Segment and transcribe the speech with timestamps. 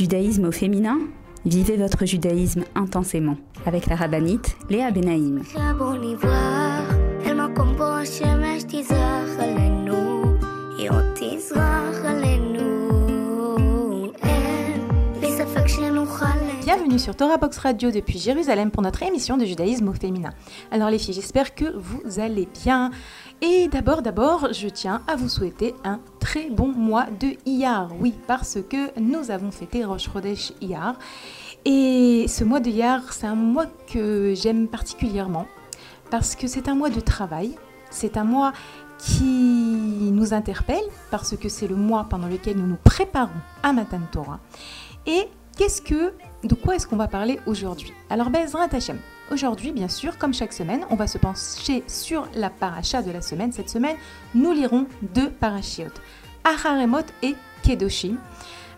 [0.00, 0.98] Judaïsme au féminin
[1.44, 5.42] Vivez votre judaïsme intensément avec la rabbinite Léa Benaïm.
[16.64, 20.30] Bienvenue sur Torah Box Radio depuis Jérusalem pour notre émission de judaïsme au féminin.
[20.70, 22.90] Alors les filles, j'espère que vous allez bien.
[23.42, 27.88] Et d'abord, d'abord, je tiens à vous souhaiter un très bon mois de Iyar.
[27.98, 30.98] Oui, parce que nous avons fêté Rosh Chodesh Iyar.
[31.64, 35.46] Et ce mois de Iyar, c'est un mois que j'aime particulièrement
[36.10, 37.54] parce que c'est un mois de travail.
[37.88, 38.52] C'est un mois
[38.98, 43.30] qui nous interpelle parce que c'est le mois pendant lequel nous nous préparons
[43.62, 44.40] à Matan Torah.
[45.06, 46.12] Et qu'est-ce que,
[46.44, 47.94] de quoi est-ce qu'on va parler aujourd'hui?
[48.10, 48.98] Alors, Bezrat Hashem,
[49.30, 53.22] Aujourd'hui, bien sûr, comme chaque semaine, on va se pencher sur la paracha de la
[53.22, 53.52] semaine.
[53.52, 53.94] Cette semaine,
[54.34, 56.02] nous lirons deux parachiotes,
[56.42, 58.16] Acharemot et Kedoshim.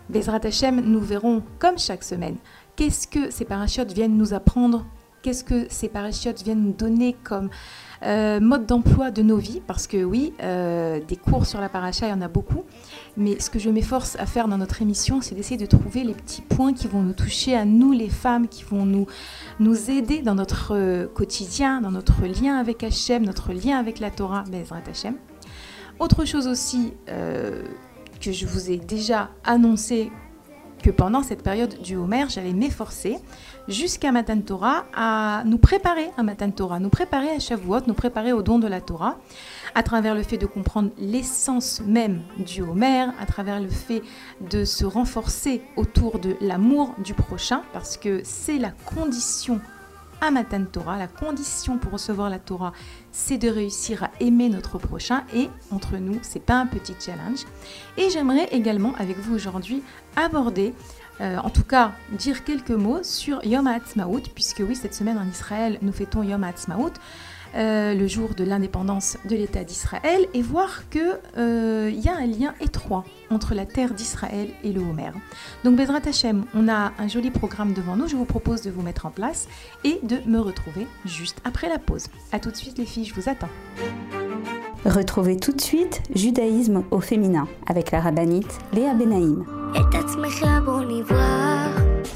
[0.09, 2.35] Bezrat Hashem, nous verrons, comme chaque semaine,
[2.75, 4.85] qu'est-ce que ces parachiotes viennent nous apprendre,
[5.23, 7.49] qu'est-ce que ces parachiotes viennent nous donner comme
[8.03, 12.05] euh, mode d'emploi de nos vies, parce que oui, euh, des cours sur la paracha,
[12.05, 12.63] il y en a beaucoup,
[13.17, 16.13] mais ce que je m'efforce à faire dans notre émission, c'est d'essayer de trouver les
[16.13, 19.07] petits points qui vont nous toucher à nous, les femmes, qui vont nous,
[19.89, 24.43] aider dans notre euh, quotidien, dans notre lien avec Hachem, notre lien avec la Torah,
[24.43, 25.15] Bezrat Hachem.
[25.99, 30.11] Autre chose aussi que je vous ai déjà annoncé
[30.83, 33.17] que pendant cette période du Homer, j'allais m'efforcer
[33.67, 38.33] jusqu'à Matan Torah à nous préparer à Matan Torah, nous préparer à Shavuot, nous préparer
[38.33, 39.17] au don de la Torah,
[39.75, 44.01] à travers le fait de comprendre l'essence même du Homer, à travers le fait
[44.51, 49.59] de se renforcer autour de l'amour du prochain, parce que c'est la condition
[50.21, 50.97] à Matan Torah.
[50.97, 52.71] La condition pour recevoir la Torah,
[53.11, 57.45] c'est de réussir à aimer notre prochain et entre nous, c'est pas un petit challenge.
[57.97, 59.83] Et j'aimerais également avec vous aujourd'hui
[60.15, 60.73] aborder
[61.21, 65.27] euh, en tout cas, dire quelques mots sur Yom HaAtzmaut, puisque oui, cette semaine en
[65.27, 66.93] Israël, nous fêtons Yom HaAtzmaut.
[67.55, 72.25] Euh, le jour de l'indépendance de l'État d'Israël et voir qu'il euh, y a un
[72.25, 75.11] lien étroit entre la terre d'Israël et le Homer.
[75.63, 78.81] Donc Bezrat Hashem, on a un joli programme devant nous, je vous propose de vous
[78.81, 79.47] mettre en place
[79.83, 82.07] et de me retrouver juste après la pause.
[82.31, 83.49] A tout de suite les filles, je vous attends.
[84.85, 89.45] Retrouvez tout de suite Judaïsme au féminin avec la rabbinite Léa Benaïm.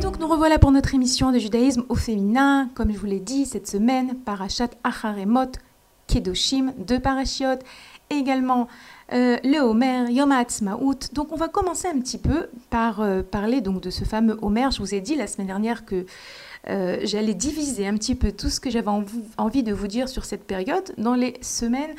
[0.00, 2.70] Donc nous revoilà pour notre émission de judaïsme au féminin.
[2.74, 5.52] Comme je vous l'ai dit, cette semaine, Parashat Acharemot,
[6.06, 7.62] Kedoshim, deux parachiotes,
[8.08, 8.66] également
[9.12, 10.98] euh, le Homer, Yom HaAtzmaut.
[11.12, 14.68] Donc on va commencer un petit peu par euh, parler donc de ce fameux Homer.
[14.72, 16.06] Je vous ai dit la semaine dernière que
[16.68, 18.90] euh, j'allais diviser un petit peu tout ce que j'avais
[19.36, 21.94] envie de vous dire sur cette période dans les semaines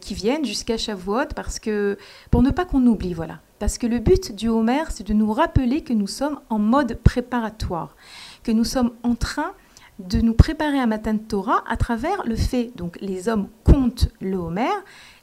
[0.00, 1.98] qui viennent jusqu'à Shavuot, parce que
[2.32, 3.38] pour ne pas qu'on oublie, voilà.
[3.58, 6.98] Parce que le but du Homer, c'est de nous rappeler que nous sommes en mode
[7.02, 7.96] préparatoire,
[8.42, 9.52] que nous sommes en train
[9.98, 14.36] de nous préparer à Matan Torah à travers le fait, donc les hommes comptent le
[14.36, 14.72] Homer,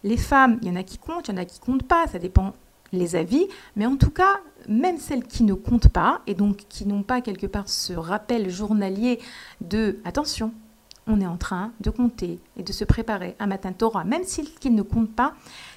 [0.03, 2.07] les femmes, il y en a qui comptent, il y en a qui comptent pas,
[2.07, 2.53] ça dépend
[2.91, 6.88] les avis, mais en tout cas, même celles qui ne comptent pas et donc qui
[6.88, 9.19] n'ont pas quelque part ce rappel journalier
[9.62, 10.53] de attention,
[11.06, 14.47] on est en train de compter et de se préparer à Matan Torah, même s'ils
[14.74, 15.33] ne comptent pas,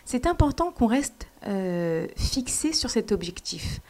[0.07, 3.81] c'est important qu'on reste euh, fixé sur cet objectif.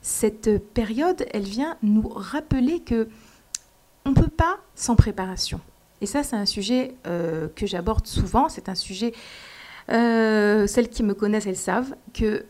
[0.00, 3.08] Cette période, elle vient nous rappeler que
[4.06, 5.60] on ne peut pas sans préparation.
[6.00, 8.48] Et ça, c'est un sujet euh, que j'aborde souvent.
[8.48, 9.12] C'est un sujet
[9.90, 12.44] Euh, celles qui me connaissent, elles savent que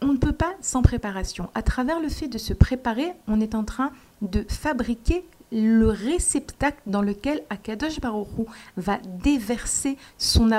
[0.00, 1.48] on ne peut pas sans préparation.
[1.54, 3.90] À travers le fait de se préparer, on est en train
[4.22, 5.24] de fabriquer
[5.54, 8.46] le réceptacle dans lequel Akadosh Baruchou
[8.76, 10.50] va déverser son,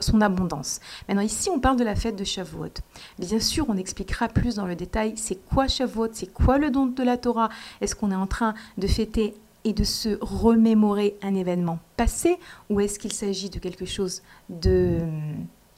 [0.00, 0.80] son abondance.
[1.06, 2.72] Maintenant, ici, on parle de la fête de Shavuot.
[3.18, 6.86] Bien sûr, on expliquera plus dans le détail c'est quoi Shavuot, c'est quoi le don
[6.86, 7.50] de la Torah.
[7.80, 9.34] Est-ce qu'on est en train de fêter
[9.64, 12.36] et de se remémorer un événement passé
[12.68, 14.98] ou est-ce qu'il s'agit de quelque chose de,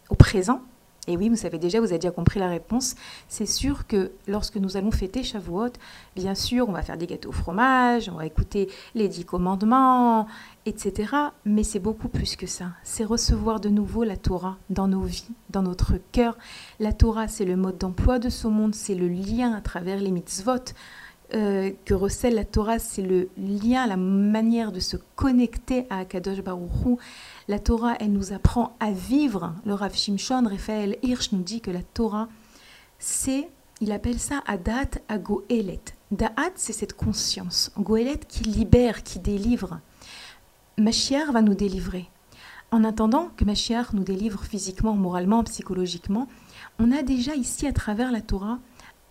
[0.08, 0.62] au présent?
[1.06, 2.94] Et oui, vous savez déjà, vous avez déjà compris la réponse.
[3.28, 5.72] C'est sûr que lorsque nous allons fêter Shavuot,
[6.16, 10.26] bien sûr, on va faire des gâteaux au fromage, on va écouter les dix commandements,
[10.64, 11.14] etc.
[11.44, 12.70] Mais c'est beaucoup plus que ça.
[12.84, 16.38] C'est recevoir de nouveau la Torah dans nos vies, dans notre cœur.
[16.80, 20.10] La Torah, c'est le mode d'emploi de ce monde, c'est le lien à travers les
[20.10, 20.72] mitzvot.
[21.34, 26.42] Euh, que recèle la Torah, c'est le lien, la manière de se connecter à Akadosh
[26.42, 26.98] Baruch
[27.48, 29.54] La Torah, elle nous apprend à vivre.
[29.66, 32.28] Le Rav Shimshon, Raphaël Hirsch nous dit que la Torah,
[32.98, 33.48] c'est,
[33.80, 35.80] il appelle ça Adat à Goélet.
[36.10, 37.70] Da'at, c'est cette conscience.
[37.78, 39.80] Goélet qui libère, qui délivre.
[40.78, 42.08] Mashiach va nous délivrer.
[42.70, 46.28] En attendant que Mashiach nous délivre physiquement, moralement, psychologiquement,
[46.78, 48.58] on a déjà ici à travers la Torah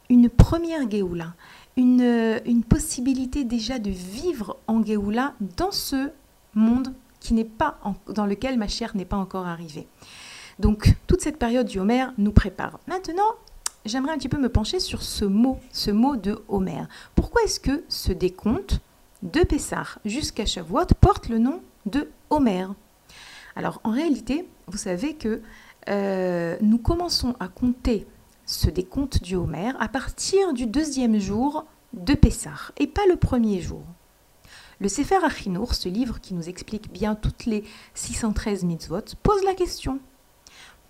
[0.10, 1.34] une première Géoula
[1.78, 6.10] une, possibilité déjà de vivre en Géoula dans ce
[6.54, 6.94] monde
[7.32, 7.78] n'est pas
[8.08, 9.88] dans lequel ma chère n'est pas encore arrivée.
[10.60, 12.80] Donc toute cette période du Homer nous prépare.
[12.88, 13.32] Maintenant,
[13.86, 16.84] j'aimerais un petit peu me pencher sur ce mot, ce mot de Homer.
[17.16, 18.80] Pourquoi est-ce que ce décompte
[19.22, 22.68] de Pessar jusqu'à Shavuot porte le nom de Homer?
[23.56, 25.42] Alors en réalité, vous savez que
[25.90, 28.08] euh, nous commençons à compter
[28.46, 33.62] ce décompte du Homer à partir du deuxième jour de Pessah, et pas le premier
[33.62, 33.84] jour.
[34.80, 39.54] Le Sefer Achinour, ce livre qui nous explique bien toutes les 613 mitzvot, pose la
[39.54, 40.00] question.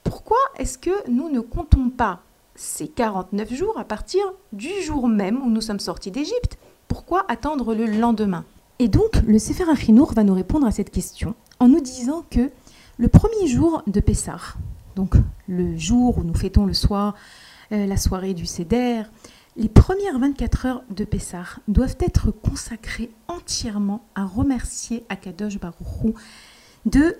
[0.04, 2.22] Pourquoi est-ce que nous ne comptons pas
[2.56, 4.22] ces 49 jours à partir
[4.52, 6.58] du jour même où nous sommes sortis d'Égypte?
[6.88, 8.46] Pourquoi attendre le lendemain?
[8.80, 12.52] Et donc, le Sefer Achinour va nous répondre à cette question en nous disant que
[12.98, 14.56] le premier jour de Pessah,
[14.96, 15.16] donc
[15.48, 17.16] le jour où nous fêtons le soir
[17.72, 19.04] euh, la soirée du Seder,
[19.56, 26.14] les premières 24 heures de Pessah doivent être consacrées entièrement à remercier Akadosh Baruchou
[26.86, 27.18] de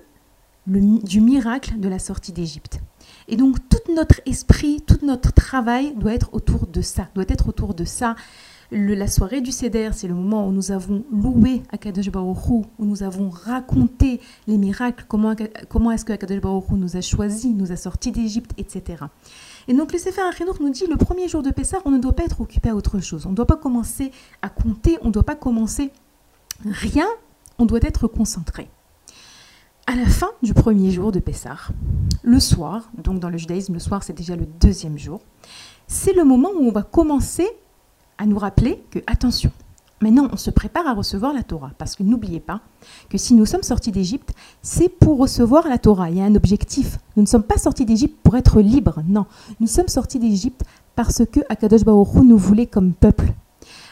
[0.66, 2.80] du miracle de la sortie d'Égypte.
[3.28, 7.50] Et donc tout notre esprit, tout notre travail doit être autour de ça, doit être
[7.50, 8.16] autour de ça.
[8.72, 13.04] la soirée du Seder, c'est le moment où nous avons loué Akadosh Baruch où nous
[13.04, 15.36] avons raconté les miracles, comment,
[15.68, 19.04] comment est-ce que Akadosh Baruch nous a choisis, nous a sortis d'Égypte, etc.
[19.68, 22.14] Et donc le Sefer Achinour nous dit le premier jour de Pessah, on ne doit
[22.14, 23.26] pas être occupé à autre chose.
[23.26, 24.12] On ne doit pas commencer
[24.42, 25.92] à compter, on ne doit pas commencer
[26.66, 27.08] rien,
[27.60, 28.70] on doit être concentré.
[29.86, 31.58] À la fin du premier jour de Pessah,
[32.24, 35.22] le soir, donc dans le judaïsme, le soir c'est déjà le deuxième jour,
[35.88, 37.50] c'est le moment où on va commencer
[38.18, 39.52] à nous rappeler que, attention,
[40.04, 42.60] Maintenant, on se prépare à recevoir la Torah, parce que n'oubliez pas
[43.10, 46.10] que si nous sommes sortis d'Égypte, c'est pour recevoir la Torah.
[46.10, 47.00] Il y a un objectif.
[47.16, 49.26] Nous ne sommes pas sortis d'Égypte pour être libres, non.
[49.62, 50.64] Nous sommes sortis d'Égypte
[50.98, 53.32] parce que Akadosh Baruch nous voulait comme peuple.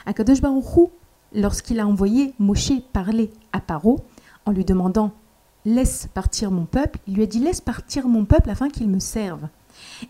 [0.05, 0.89] Akadosh Baruch
[1.33, 4.01] lorsqu'il a envoyé Moshe parler à Paro,
[4.45, 5.11] en lui demandant
[5.63, 8.99] Laisse partir mon peuple, il lui a dit Laisse partir mon peuple afin qu'il me
[8.99, 9.47] serve.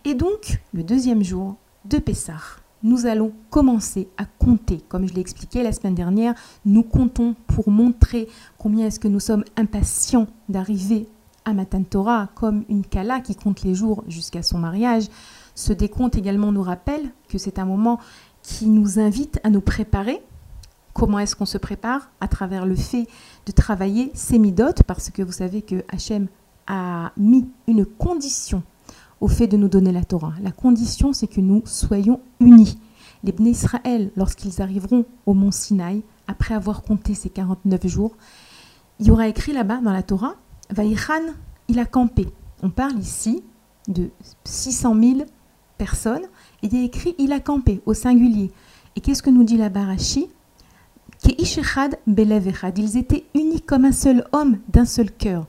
[0.04, 2.42] Et donc, le deuxième jour de Pessah,
[2.84, 4.82] nous allons commencer à compter.
[4.90, 6.34] Comme je l'ai expliqué la semaine dernière,
[6.66, 11.08] nous comptons pour montrer combien est-ce que nous sommes impatients d'arriver
[11.46, 15.06] à Matan Torah, comme une Kala qui compte les jours jusqu'à son mariage.
[15.56, 18.00] Ce décompte également nous rappelle que c'est un moment
[18.44, 20.22] qui nous invite à nous préparer.
[20.94, 22.12] Comment est-ce qu'on se prépare?
[22.20, 23.08] À travers le fait
[23.46, 26.28] de travailler ses midotes, parce que vous savez que Hachem
[26.68, 28.64] a mis une condition
[29.22, 30.34] au fait de nous donner la Torah.
[30.42, 32.78] La condition, c'est que nous soyons unis.
[33.24, 38.18] Les Bnei Israël, lorsqu'ils arriveront au mont Sinaï, après avoir compté ces 49 jours,
[39.00, 40.36] il y aura écrit là-bas dans la Torah,
[40.72, 41.34] Vaïchan,
[41.68, 42.28] il a campé.
[42.64, 43.44] On parle ici
[43.88, 44.10] de
[44.44, 45.20] 600 000
[45.78, 46.24] personnes.
[46.64, 48.52] Il est écrit, il a campé au singulier.
[48.96, 50.30] Et qu'est-ce que nous dit la Barachi
[51.26, 55.48] Ils étaient unis comme un seul homme, d'un seul cœur.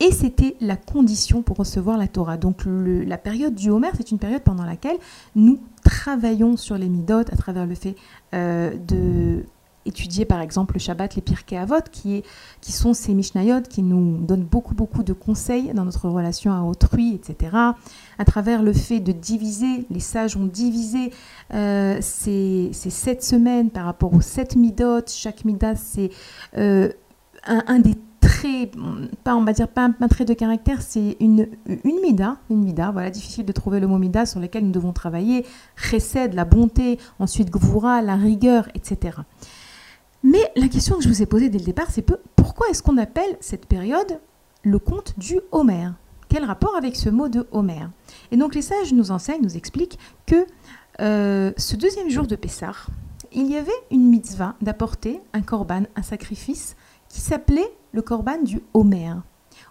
[0.00, 2.36] Et c'était la condition pour recevoir la Torah.
[2.36, 4.96] Donc la période du Homer, c'est une période pendant laquelle
[5.34, 7.96] nous travaillons sur les midot à travers le fait
[8.34, 9.44] euh, de
[9.86, 12.22] étudier par exemple le Shabbat, les Pirkei Avot, qui,
[12.60, 17.14] sont ces Mishnayot qui nous donnent beaucoup beaucoup de conseils dans notre relation à autrui,
[17.14, 17.56] etc.
[18.18, 21.10] À travers le fait de diviser, les sages ont divisé
[21.54, 25.00] euh, ces, sept semaines par rapport aux sept midot.
[25.06, 26.10] Chaque midat, c'est
[26.56, 26.90] euh,
[27.46, 27.94] un, un, des
[29.24, 32.90] pas on va dire pas un, trait de caractère, c'est une, une mida, une mida,
[32.90, 35.44] voilà, difficile de trouver le mot mida sur lequel nous devons travailler,
[35.76, 39.18] chesed, la bonté, ensuite gvura, la rigueur, etc.
[40.22, 42.04] Mais la question que je vous ai posée dès le départ, c'est
[42.36, 44.20] pourquoi est-ce qu'on appelle cette période
[44.62, 45.94] le conte du Homère
[46.28, 47.90] Quel rapport avec ce mot de Homère
[48.32, 50.46] Et donc les sages nous enseignent, nous expliquent que
[51.00, 52.74] euh, ce deuxième jour de Pessah,
[53.32, 56.76] il y avait une mitzvah d'apporter un korban, un sacrifice,
[57.08, 59.14] qui s'appelait le korban du Homer.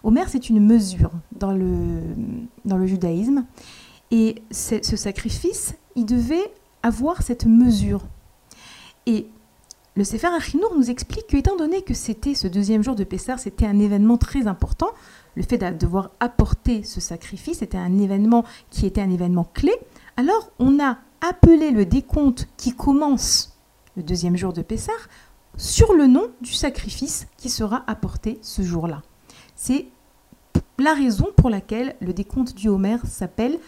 [0.02, 2.00] Homer, c'est une mesure dans le,
[2.64, 3.44] dans le judaïsme.
[4.10, 6.52] Et ce sacrifice, il devait
[6.82, 8.02] avoir cette mesure.
[9.06, 9.26] Et
[9.96, 13.36] le Sefer Achinour nous explique que, étant donné que c'était ce deuxième jour de Pessah,
[13.36, 14.88] c'était un événement très important,
[15.34, 19.72] le fait de devoir apporter ce sacrifice était un événement qui était un événement clé,
[20.16, 23.58] alors on a appelé le décompte qui commence
[23.96, 24.92] le deuxième jour de Pessah
[25.58, 29.02] sur le nom du sacrifice qui sera apporté ce jour-là.
[29.56, 29.88] C'est
[30.78, 33.58] la raison pour laquelle le décompte du Homer s'appelle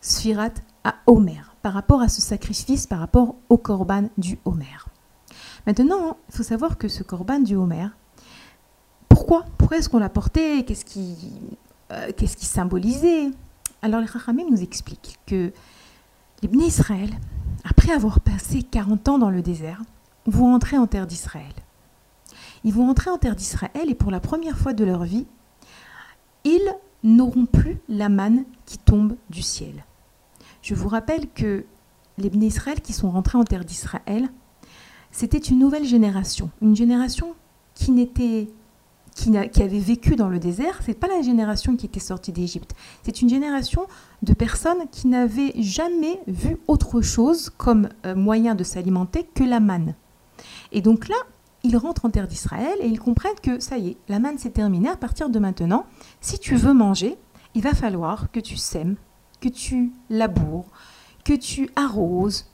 [0.00, 0.50] Sfirat
[0.82, 4.64] à Homer, par rapport à ce sacrifice, par rapport au korban du Homer.
[5.66, 7.86] Maintenant, il faut savoir que ce korban du Homer,
[9.08, 9.44] pourquoi?
[9.56, 10.64] Pourquoi est-ce qu'on l'a porté?
[10.64, 11.16] Qu'est-ce qui,
[11.92, 13.30] euh, symbolisait?
[13.80, 15.52] Alors les Rachamim nous expliquent que
[16.42, 17.10] les Israël,
[17.64, 19.82] après avoir passé 40 ans dans le désert,
[20.30, 21.52] vont entrer en terre d'Israël.
[22.64, 25.26] Ils vont entrer en terre d'Israël et pour la première fois de leur vie,
[26.44, 29.84] ils n'auront plus la manne qui tombe du ciel.
[30.62, 31.64] Je vous rappelle que
[32.18, 34.28] les Bnei Israël qui sont rentrés en terre d'Israël,
[35.12, 37.34] c'était une nouvelle génération, une génération
[37.74, 38.48] qui n'était
[39.14, 42.74] qui, avait vécu dans le désert, c'est pas la génération qui était sortie d'Égypte.
[43.02, 43.86] C'est une génération
[44.22, 49.58] de personnes qui n'avaient jamais vu autre chose comme euh, moyen de s'alimenter que la
[49.58, 49.94] manne.
[50.72, 51.16] Et donc là,
[51.64, 54.50] ils rentrent en terre d'Israël et ils comprennent que ça y est, la manne s'est
[54.50, 54.88] terminée.
[54.88, 55.86] À partir de maintenant,
[56.20, 57.16] si tu veux manger,
[57.54, 58.96] il va falloir que tu sèmes,
[59.40, 60.66] que tu laboures,
[61.24, 62.46] que tu arroses,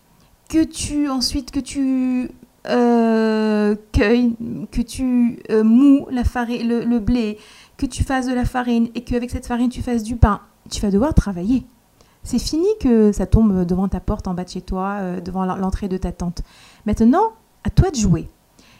[0.48, 2.30] que tu ensuite que tu
[2.66, 4.36] euh, cueilles,
[4.70, 7.38] que tu euh, mous la farine, le, blé,
[7.76, 10.40] que tu fasses de la farine et qu'avec cette farine tu fasses du pain.
[10.70, 11.66] Tu vas devoir travailler.
[12.22, 15.44] C'est fini que ça tombe devant ta porte en bas de chez toi, euh, devant
[15.44, 16.42] l'entrée de ta tente.
[16.86, 17.32] Maintenant,
[17.64, 18.28] à toi de jouer.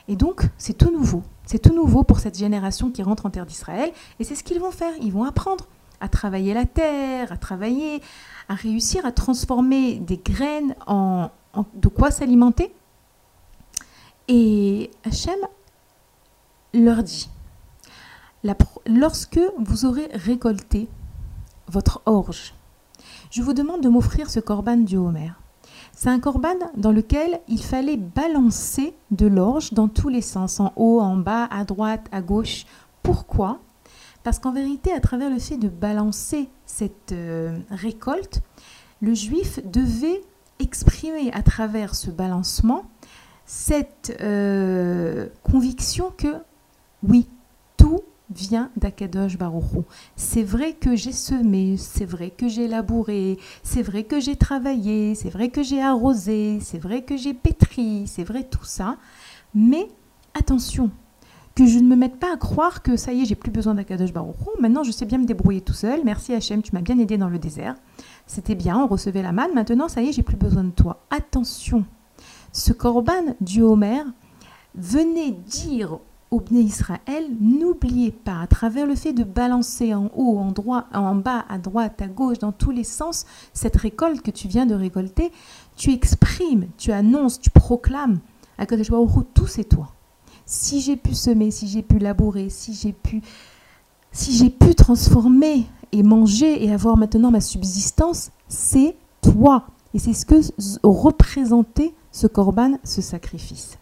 [0.08, 1.22] Et donc, c'est tout nouveau.
[1.46, 3.90] C'est tout nouveau pour cette génération qui rentre en terre d'Israël.
[4.18, 4.92] Et c'est ce qu'ils vont faire.
[5.00, 5.66] Ils vont apprendre
[6.00, 8.02] à travailler la terre, à travailler,
[8.48, 11.30] à réussir à transformer des graines en,
[11.74, 12.74] de quoi s'alimenter.
[14.28, 15.38] Et Hachem
[16.74, 17.30] leur dit,
[18.86, 20.88] lorsque vous aurez récolté
[21.68, 22.54] votre orge,
[23.30, 25.32] je vous demande de m'offrir ce corban du Homer.
[26.04, 30.70] C'est un korban dans lequel il fallait balancer de l'orge dans tous les sens, en
[30.76, 32.66] haut, en bas, à droite, à gauche.
[33.02, 33.60] Pourquoi?
[34.22, 38.42] Parce qu'en vérité, à travers le fait de balancer cette euh, récolte,
[39.00, 40.20] le juif devait
[40.58, 42.84] exprimer à travers ce balancement
[43.46, 46.36] cette euh, conviction que
[47.02, 47.30] oui,
[48.34, 49.84] vient d'Akadosh Baruchou.
[50.16, 55.14] C'est vrai que j'ai semé, c'est vrai que j'ai labouré, c'est vrai que j'ai travaillé,
[55.14, 58.96] c'est vrai que j'ai arrosé, c'est vrai que j'ai pétri, c'est vrai tout ça.
[59.54, 59.88] Mais
[60.34, 60.90] attention,
[61.54, 63.74] que je ne me mette pas à croire que ça y est, j'ai plus besoin
[63.74, 64.50] d'Akadosh Baruchou.
[64.60, 66.00] Maintenant, je sais bien me débrouiller tout seul.
[66.04, 67.76] Merci Hachem, tu m'as bien aidé dans le désert.
[68.26, 69.54] C'était bien, on recevait la manne.
[69.54, 71.04] Maintenant, ça y est, j'ai plus besoin de toi.
[71.10, 71.84] Attention,
[72.52, 74.02] ce korban du Homer
[74.74, 75.98] venait dire
[76.34, 81.14] au Israël, n'oubliez pas, à travers le fait de balancer en haut, en, droit, en
[81.14, 84.74] bas, à droite, à gauche, dans tous les sens, cette récolte que tu viens de
[84.74, 85.30] récolter,
[85.76, 88.18] tu exprimes, tu annonces, tu proclames
[88.58, 89.92] à côté de tout c'est toi.
[90.44, 93.22] Si j'ai pu semer, si j'ai pu labourer, si j'ai pu,
[94.10, 99.66] si j'ai pu transformer et manger et avoir maintenant ma subsistance, c'est toi.
[99.94, 100.40] Et c'est ce que
[100.82, 103.78] représentait ce corban, ce sacrifice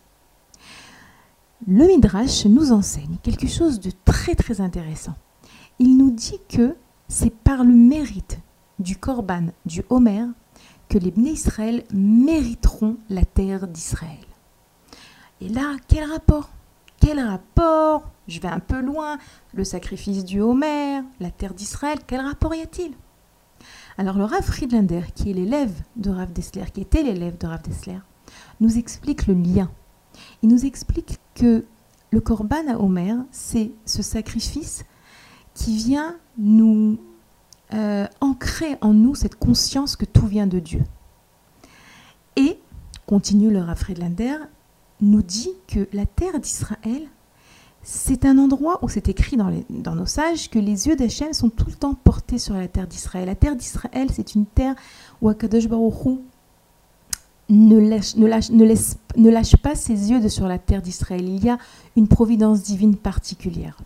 [1.67, 5.15] le Midrash nous enseigne quelque chose de très très intéressant.
[5.79, 6.77] Il nous dit que
[7.09, 8.39] c'est par le mérite
[8.79, 10.27] du Korban, du Homer,
[10.89, 14.19] que les Bnei Israël mériteront la terre d'Israël.
[15.41, 16.51] Et là, quel rapport?
[17.01, 18.11] Quel rapport?
[18.29, 19.19] Je vais un peu loin.
[19.55, 22.93] Le sacrifice du Homer, la terre d'Israël, quel rapport y a-t-il?
[23.99, 27.63] Alors le Rav Friedlander, qui est l'élève de Rav Dessler, qui était l'élève de Rav
[27.63, 27.99] Dessler,
[28.61, 29.71] nous explique le lien
[30.43, 31.65] il nous explique que
[32.11, 34.85] le Corban à Homer, c'est ce sacrifice
[35.55, 36.99] qui vient nous
[37.75, 40.83] euh, ancrer en nous cette conscience que tout vient de Dieu.
[42.37, 42.59] Et,
[43.07, 43.83] continue le Rav
[45.01, 47.09] nous dit que la terre d'Israël,
[47.83, 51.67] c'est un endroit où c'est écrit dans, nos sages que les yeux d'Hachem sont tout
[51.67, 53.27] le temps portés sur la terre d'Israël.
[53.27, 54.75] La terre d'Israël, c'est une terre
[55.21, 56.21] où Akadosh Baruch
[57.53, 61.29] ne lâche, ne, lâche, ne, ne lâche pas ses yeux sur la terre d'Israël.
[61.29, 61.59] Il y a
[61.97, 63.77] une providence divine particulière.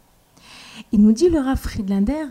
[0.93, 2.27] Il nous dit le Rav Friedlander,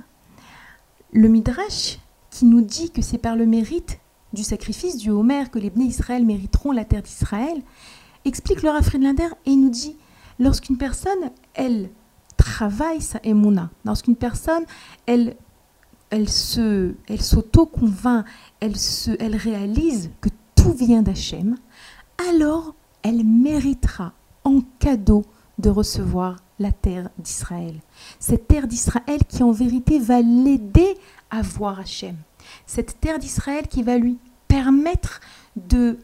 [1.12, 2.00] le Midrash,
[2.30, 4.00] qui nous dit que c'est par le mérite
[4.34, 7.62] du sacrifice du Homer que les Bnei Israël mériteront la terre d'Israël,
[8.24, 9.98] explique le Rav Friedlander et il nous dit
[10.40, 11.90] lorsqu'une personne, elle
[12.38, 14.64] travaille sa émouna, lorsqu'une personne,
[15.06, 15.36] elle,
[16.10, 18.26] elle se, s'auto-convainc,
[18.62, 20.30] elle, se, elle réalise que
[20.76, 21.58] tout vient d'Hachem,
[22.30, 24.14] alors elle méritera
[24.44, 25.24] en cadeau
[25.58, 27.80] de recevoir la terre d'Israël.
[28.20, 30.98] Cette terre d'Israël qui en vérité va l'aider
[31.30, 32.16] à voir Hachem.
[32.66, 34.18] Cette terre d'Israël qui va lui
[34.48, 35.20] permettre
[35.56, 36.00] de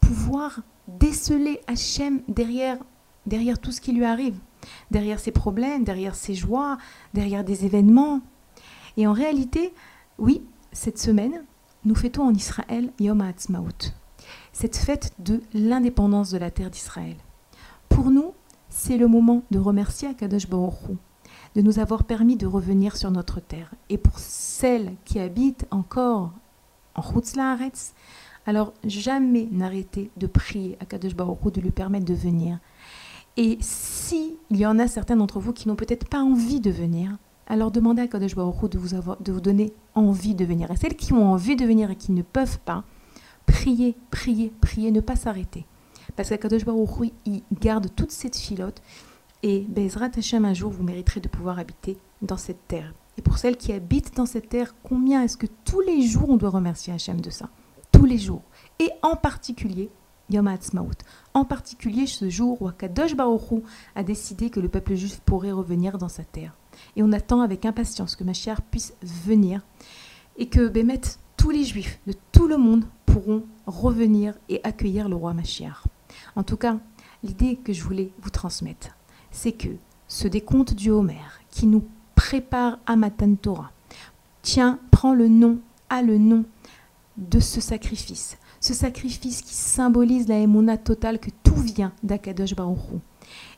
[0.00, 2.78] pouvoir déceler Hachem derrière,
[3.26, 4.38] derrière tout ce qui lui arrive,
[4.90, 6.78] derrière ses problèmes, derrière ses joies,
[7.12, 8.20] derrière des événements.
[8.96, 9.72] Et en réalité,
[10.18, 11.44] oui, cette semaine,
[11.84, 13.92] nous fêtons en Israël Yom HaAtzmaut,
[14.52, 17.16] cette fête de l'indépendance de la terre d'Israël.
[17.88, 18.32] Pour nous,
[18.70, 20.96] c'est le moment de remercier Akadosh Baruch
[21.54, 23.72] de nous avoir permis de revenir sur notre terre.
[23.88, 26.32] Et pour celles qui habitent encore
[26.94, 27.94] en Chutz La'aretz,
[28.46, 32.58] alors jamais n'arrêtez de prier à Kadosh de lui permettre de venir.
[33.36, 36.70] Et si il y en a certains d'entre vous qui n'ont peut-être pas envie de
[36.70, 38.88] venir, alors demandez à Kadosh Baruch de vous,
[39.20, 40.70] de vous donner envie de venir.
[40.70, 42.84] Et celles qui ont envie de venir et qui ne peuvent pas,
[43.46, 45.66] priez, priez, priez, ne pas s'arrêter.
[46.16, 48.80] Parce qu'Akadosh Baruch il garde toute cette filote.
[49.42, 52.94] Et Bezrat Hashem, un jour, vous mériterez de pouvoir habiter dans cette terre.
[53.18, 56.36] Et pour celles qui habitent dans cette terre, combien est-ce que tous les jours on
[56.36, 57.50] doit remercier Hachem de ça?
[57.92, 58.42] Tous les jours.
[58.78, 59.90] Et en particulier,
[60.30, 60.90] Yom HaAtzmaut.
[61.34, 63.62] En particulier ce jour où Akadosh Baruch
[63.94, 66.56] a décidé que le peuple juif pourrait revenir dans sa terre.
[66.96, 69.62] Et on attend avec impatience que Mashiach puisse venir
[70.36, 71.00] et que Bémet,
[71.36, 75.84] tous les juifs de tout le monde pourront revenir et accueillir le roi Mashiach.
[76.36, 76.78] En tout cas,
[77.22, 78.96] l'idée que je voulais vous transmettre,
[79.30, 79.68] c'est que
[80.08, 81.20] ce décompte du Homer
[81.50, 83.72] qui nous prépare à Matan Torah,
[84.42, 86.44] tiens, prend le nom, a le nom
[87.16, 88.38] de ce sacrifice.
[88.60, 92.98] Ce sacrifice qui symbolise la émona totale que tout vient d'Akadosh Baruch Hu.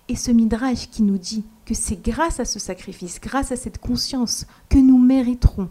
[0.08, 3.78] Et ce midrash qui nous dit que c'est grâce à ce sacrifice, grâce à cette
[3.78, 5.68] conscience que nous mériterons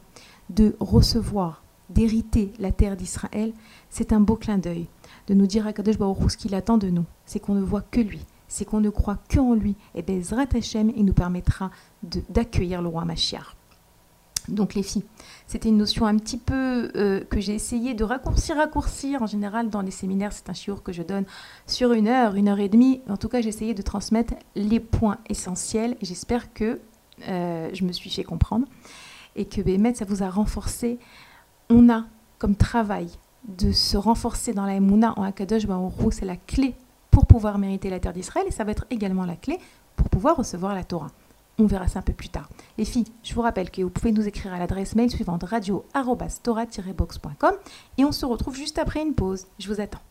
[0.49, 3.53] de recevoir, d'hériter la terre d'Israël,
[3.89, 4.87] c'est un beau clin d'œil
[5.27, 7.81] de nous dire à Kadosh Baruch ce qu'il attend de nous, c'est qu'on ne voit
[7.81, 9.75] que lui, c'est qu'on ne croit que lui.
[9.95, 11.71] Et Bezrat Hashem, il nous permettra
[12.03, 13.54] d'accueillir le roi Mashiach.
[14.47, 15.03] Donc les filles,
[15.47, 19.21] c'était une notion un petit peu euh, que j'ai essayé de raccourcir, raccourcir.
[19.21, 21.25] En général, dans les séminaires, c'est un chiour que je donne
[21.67, 23.01] sur une heure, une heure et demie.
[23.09, 25.97] En tout cas, j'ai essayé de transmettre les points essentiels.
[26.01, 26.79] J'espère que
[27.27, 28.67] euh, je me suis fait comprendre
[29.35, 30.99] et que Bémet, ça vous a renforcé.
[31.69, 32.05] On a
[32.37, 33.07] comme travail
[33.47, 36.75] de se renforcer dans la Emouna en Akadosh Baruch Hu, c'est la clé
[37.11, 39.59] pour pouvoir mériter la terre d'Israël et ça va être également la clé
[39.95, 41.11] pour pouvoir recevoir la Torah.
[41.57, 42.49] On verra ça un peu plus tard.
[42.77, 47.53] Les filles, je vous rappelle que vous pouvez nous écrire à l'adresse mail suivante radio-torah-box.com
[47.97, 49.47] et on se retrouve juste après une pause.
[49.59, 50.01] Je vous attends.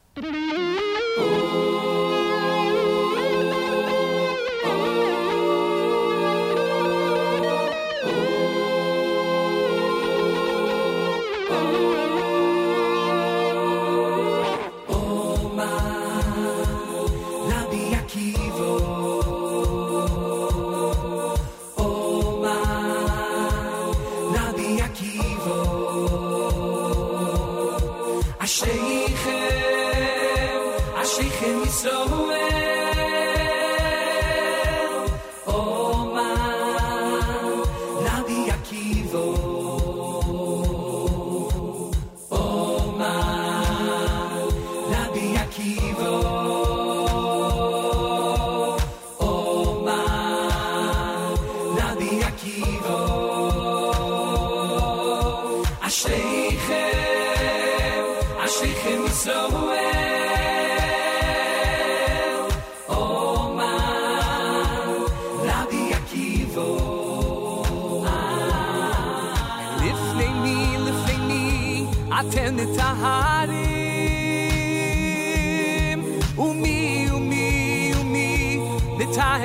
[31.14, 32.23] Shlichim Yisroel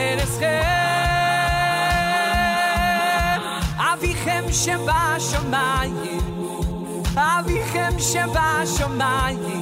[0.09, 0.61] ארצכם.
[3.77, 6.19] אביכם שבשמיים,
[7.15, 9.61] אביכם שבשמיים.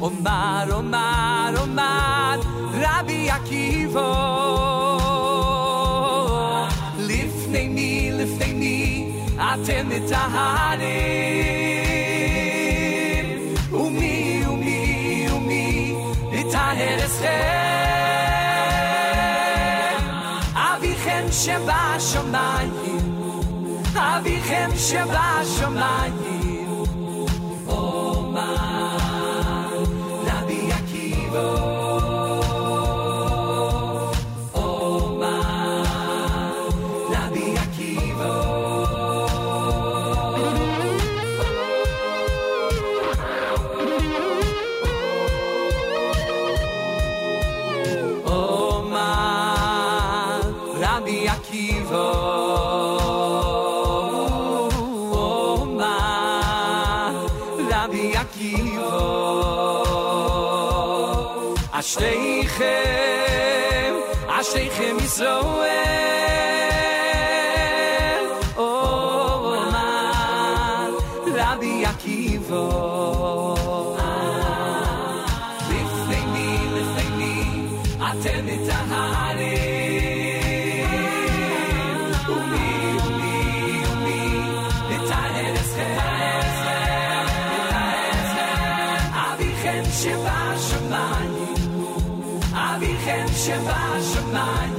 [0.00, 2.40] אומר, אומר, אומר,
[2.72, 4.14] רבי עקיבו.
[6.98, 11.65] לפני מי, לפני מי, אתם מטהרים.
[21.46, 22.70] שבשמיים,
[23.96, 26.25] אביכם שבשמיים,
[64.45, 66.04] אשריכם ישראל.
[93.46, 94.75] się wasz, mań.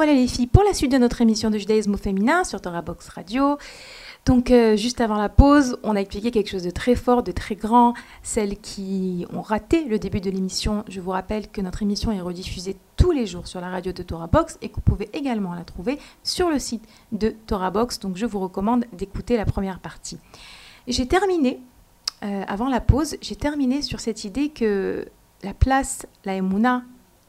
[0.00, 2.80] Revoilà les filles pour la suite de notre émission de judaïsme au féminin sur Torah
[2.80, 3.58] Box Radio.
[4.24, 7.32] Donc euh, juste avant la pause, on a expliqué quelque chose de très fort, de
[7.32, 7.92] très grand.
[8.22, 12.20] Celles qui ont raté le début de l'émission, je vous rappelle que notre émission est
[12.22, 15.52] rediffusée tous les jours sur la radio de Torah Box et que vous pouvez également
[15.52, 17.98] la trouver sur le site de Torah Box.
[17.98, 20.16] Donc je vous recommande d'écouter la première partie.
[20.88, 21.60] J'ai terminé,
[22.24, 25.04] euh, avant la pause, j'ai terminé sur cette idée que
[25.42, 26.84] la place, la Emouna,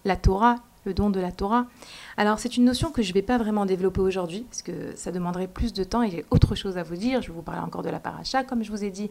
[0.06, 1.67] la Torah, le don de la Torah,
[2.17, 5.12] alors c'est une notion que je ne vais pas vraiment développer aujourd'hui, parce que ça
[5.12, 7.22] demanderait plus de temps et j'ai autre chose à vous dire.
[7.22, 9.10] Je vais vous parler encore de la paracha, comme je vous ai dit,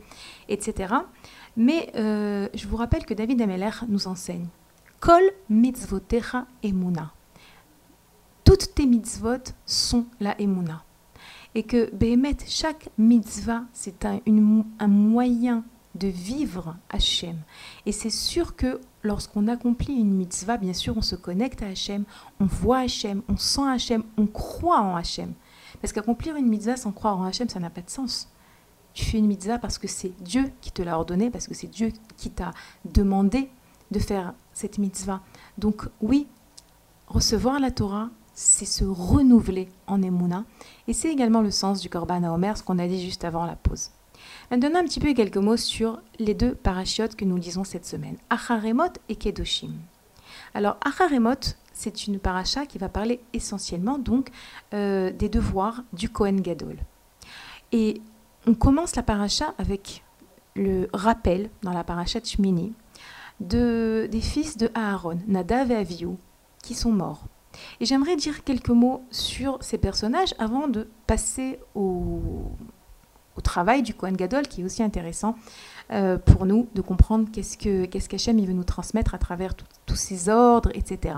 [0.48, 0.94] etc.
[1.56, 4.46] Mais euh, je vous rappelle que David Ameller nous enseigne
[5.00, 7.12] Kol mitzvotecha emuna.
[8.44, 10.84] Toutes tes mitzvot sont la emuna.
[11.54, 14.20] Et que Behemet, chaque mitzvah, c'est un,
[14.86, 17.36] moyen de vivre Hachem.
[17.86, 22.04] Et c'est sûr que lorsqu'on accomplit une mitzvah, bien sûr, on se connecte à Hachem,
[22.38, 25.32] on voit Hachem, on sent Hachem, on croit en Hachem.
[25.80, 28.28] Parce qu'accomplir une mitzvah sans croire en Hachem, ça n'a pas de sens.
[28.92, 31.68] Tu fais une mitzvah parce que c'est Dieu qui te l'a ordonné, parce que c'est
[31.68, 32.52] Dieu qui t'a
[32.84, 33.50] demandé
[33.90, 35.20] de faire cette mitzvah.
[35.58, 36.26] Donc oui,
[37.06, 40.44] recevoir la Torah, c'est se renouveler en Emouna.
[40.88, 43.56] Et c'est également le sens du Korban Omer, ce qu'on a dit juste avant la
[43.56, 43.90] pause.
[44.50, 48.16] Maintenant, un petit peu quelques mots sur les deux parachiotes que nous lisons cette semaine,
[48.30, 49.74] Acharemot et Kedoshim.
[50.54, 54.30] Alors, Acharemot, c'est une paracha qui va parler essentiellement donc
[54.74, 56.78] euh, des devoirs du Kohen Gadol.
[57.70, 58.00] Et
[58.46, 60.02] on commence la paracha avec
[60.56, 62.72] le rappel dans la paracha Shmini
[63.38, 66.16] de, des fils de Aaron, Nadav et Avihu,
[66.62, 67.22] qui sont morts.
[67.78, 72.20] Et j'aimerais dire quelques mots sur ces personnages avant de passer au,
[73.36, 75.36] au travail du Kohen Gadol, qui est aussi intéressant
[75.92, 79.54] euh, pour nous de comprendre qu'est-ce que qu'est-ce qu'Hachem il veut nous transmettre à travers
[79.86, 81.14] tous ces ordres, etc.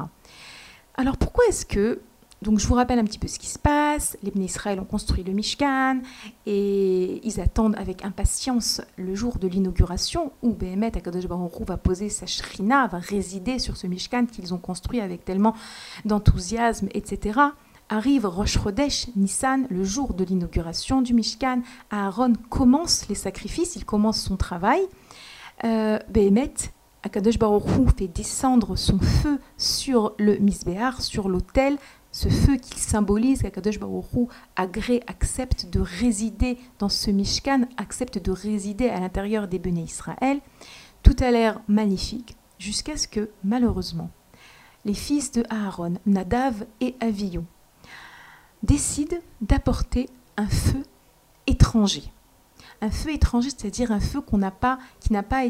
[0.94, 2.00] Alors pourquoi est-ce que
[2.42, 4.18] donc je vous rappelle un petit peu ce qui se passe.
[4.24, 6.00] Les Bnei Israël ont construit le Mishkan
[6.44, 11.76] et ils attendent avec impatience le jour de l'inauguration où Behemet Akadosh Baruch Hu va
[11.76, 15.54] poser sa shrina, va résider sur ce Mishkan qu'ils ont construit avec tellement
[16.04, 17.38] d'enthousiasme, etc.
[17.92, 18.58] Arrive Rosh
[19.16, 21.60] Nissan, le jour de l'inauguration du Mishkan.
[21.90, 24.80] Aaron commence les sacrifices, il commence son travail.
[25.64, 26.54] Euh, Behemet,
[27.02, 27.64] Akadosh Baruch
[27.98, 31.76] fait descendre son feu sur le Misbéar, sur l'autel,
[32.12, 34.26] ce feu qui symbolise qu'Akadosh Baruch Hu
[34.56, 40.40] agrée, accepte de résider dans ce Mishkan, accepte de résider à l'intérieur des Béné Israël.
[41.02, 44.08] Tout a l'air magnifique, jusqu'à ce que, malheureusement,
[44.86, 47.40] les fils de Aaron, Nadav et Avihu,
[48.62, 50.82] décident d'apporter un feu
[51.46, 52.04] étrange étranger.
[52.80, 55.44] Un feu étranger, c'est-à-dire un feu qu'on n'a pas, qui n'a pas,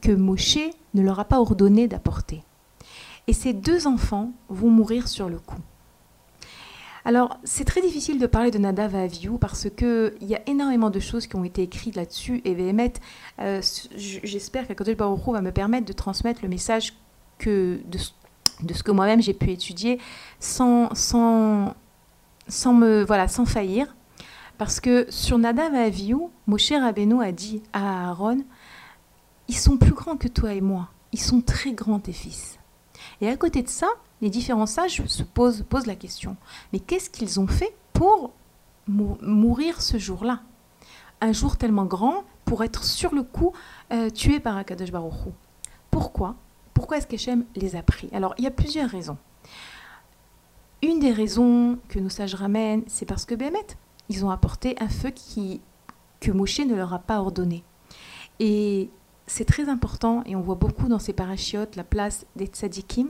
[0.00, 0.58] que Moshe
[0.94, 2.42] ne leur a pas ordonné d'apporter.
[3.26, 5.60] Et ces deux enfants vont mourir sur le coup.
[7.04, 9.06] Alors, c'est très difficile de parler de Nadav à
[9.40, 12.42] parce qu'il y a énormément de choses qui ont été écrites là-dessus.
[12.44, 12.92] Et Véhémet,
[13.40, 13.62] euh,
[13.94, 16.94] j'espère qu'Akadosh Baruch va me permettre de transmettre le message
[17.38, 17.98] que, de,
[18.62, 19.98] de ce que moi-même j'ai pu étudier
[20.40, 21.74] sans, sans,
[22.48, 23.94] sans, me, voilà, sans faillir.
[24.56, 28.38] Parce que sur Nadav et Aviou, Moshe Rabbeinu a dit à Aaron
[29.46, 30.88] Ils sont plus grands que toi et moi.
[31.12, 32.58] Ils sont très grands, tes fils.
[33.20, 33.86] Et à côté de ça,
[34.20, 36.36] les différents sages se posent, la question
[36.72, 38.32] mais qu'est-ce qu'ils ont fait pour
[38.88, 40.40] mourir ce jour-là?
[41.20, 43.52] Un jour tellement grand pour être sur le coup
[43.92, 45.12] euh, tué par Akadosh Baruch
[45.90, 46.34] Pourquoi?
[46.74, 48.08] Pourquoi est-ce qu'Hachem les a pris?
[48.12, 49.18] Alors, il y a plusieurs raisons.
[50.82, 53.58] Une des raisons que nos sages ramènent, c'est parce que Bémet,
[54.08, 55.60] ils ont apporté un feu qui,
[56.20, 57.64] que Moshe ne leur a pas ordonné.
[58.38, 58.88] Et
[59.26, 63.08] c'est très important, et on voit beaucoup dans ces parachiotes la place des tzadikim,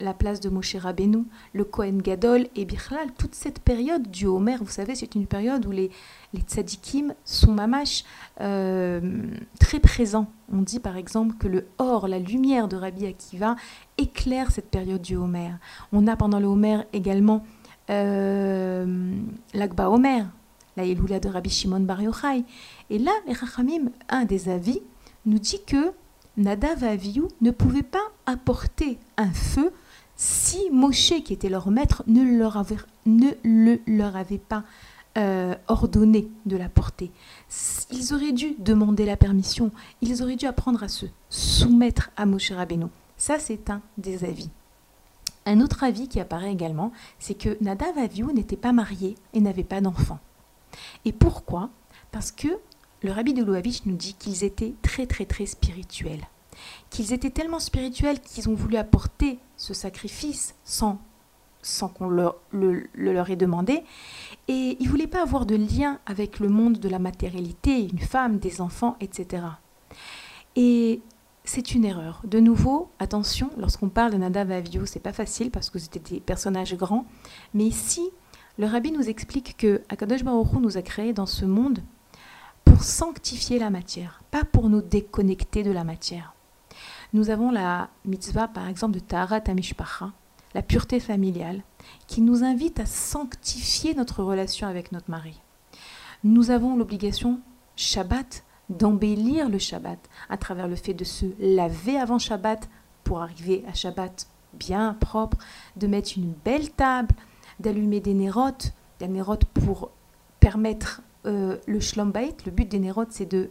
[0.00, 4.56] la place de Moshe Rabbeinu, le Kohen Gadol et Bichlal, toute cette période du Homer,
[4.60, 5.90] vous savez, c'est une période où les,
[6.32, 8.04] les tzadikim sont mamash
[8.40, 9.00] euh,
[9.58, 10.26] très présents.
[10.52, 13.56] On dit par exemple que le or, la lumière de Rabbi Akiva,
[13.98, 15.52] éclaire cette période du Homer.
[15.92, 17.44] On a pendant le Homer également
[17.90, 19.14] euh,
[19.54, 20.24] l'Akba Homer,
[20.76, 22.44] la Eloula de Rabbi Shimon Bar Yochai.
[22.88, 24.80] Et là, les Rachamim, un des avis,
[25.26, 25.92] nous dit que
[26.36, 29.72] Nadav Aviou ne pouvait pas apporter un feu
[30.20, 32.58] si Moshe, qui était leur maître, ne leur
[34.16, 34.64] avait, pas
[35.16, 37.10] euh, ordonné de la porter.
[37.90, 42.52] Ils auraient dû demander la permission, ils auraient dû apprendre à se soumettre à Moshe
[42.52, 42.88] Rabbeinu.
[43.16, 44.50] Ça, c'est un des avis.
[45.46, 49.64] Un autre avis qui apparaît également, c'est que Nadav Aviou n'était pas marié et n'avait
[49.64, 50.18] pas d'enfant.
[51.06, 51.70] Et pourquoi?
[52.12, 52.48] Parce que
[53.02, 56.26] le rabbi de Louavitch nous dit qu'ils étaient très très très spirituels
[56.90, 60.98] qu'ils étaient tellement spirituels qu'ils ont voulu apporter ce sacrifice sans,
[61.94, 63.82] qu'on leur, le, leur ait demandé.
[64.48, 67.98] Et ils ne voulaient pas avoir de lien avec le monde de la matérialité, une
[67.98, 69.44] femme, des enfants, etc.
[70.56, 71.00] Et
[71.44, 72.22] c'est une erreur.
[72.24, 76.20] De nouveau, attention, lorsqu'on parle de Nadav Avio, c'est pas facile parce que c'était des
[76.20, 77.06] personnages grands.
[77.54, 78.10] Mais ici,
[78.58, 81.80] le rabbi nous explique que Akadosh Baruch nous a créés dans ce monde
[82.64, 86.34] pour sanctifier la matière, pas pour nous déconnecter de la matière.
[87.12, 90.12] Nous avons la mitzvah, par exemple, de Taharat Amishpacha,
[90.54, 91.62] la pureté familiale,
[92.06, 95.40] qui nous invite à sanctifier notre relation avec notre mari.
[96.22, 97.40] Nous avons l'obligation,
[97.76, 102.68] Shabbat, d'embellir le Shabbat à travers le fait de se laver avant Shabbat
[103.02, 105.38] pour arriver à Shabbat bien propre,
[105.76, 107.14] de mettre une belle table,
[107.58, 109.90] d'allumer des nérotes, des nérotes pour
[110.38, 113.50] permettre euh, le shlom Le but des nérotes, c'est de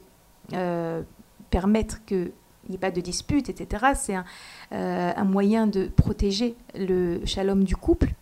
[0.54, 1.02] euh,
[1.50, 2.32] permettre que
[2.70, 3.86] n'y a pas de dispute, etc.
[3.96, 8.14] C'est euh, un, moyen de protéger le shalom du couple.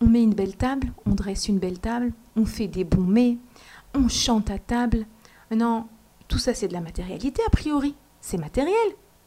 [0.00, 3.38] On met une belle table, on dresse une belle table, on fait des bons mets,
[3.94, 5.06] on chante à table.
[5.50, 5.86] Non,
[6.28, 8.74] tout ça c'est de la matérialité a priori, c'est matériel.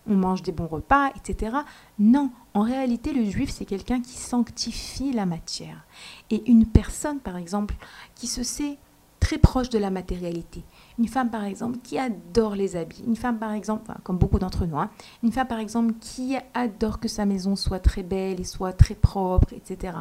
[0.07, 1.57] On mange des bons repas, etc.
[1.99, 5.85] Non, en réalité, le juif, c'est quelqu'un qui sanctifie la matière.
[6.31, 7.75] Et une personne, par exemple,
[8.15, 8.79] qui se sait
[9.19, 10.63] très proche de la matérialité,
[10.99, 13.03] une femme, par exemple, qui adore les habits.
[13.07, 14.89] Une femme, par exemple, comme beaucoup d'entre nous, hein,
[15.23, 18.95] une femme, par exemple, qui adore que sa maison soit très belle et soit très
[18.95, 19.93] propre, etc.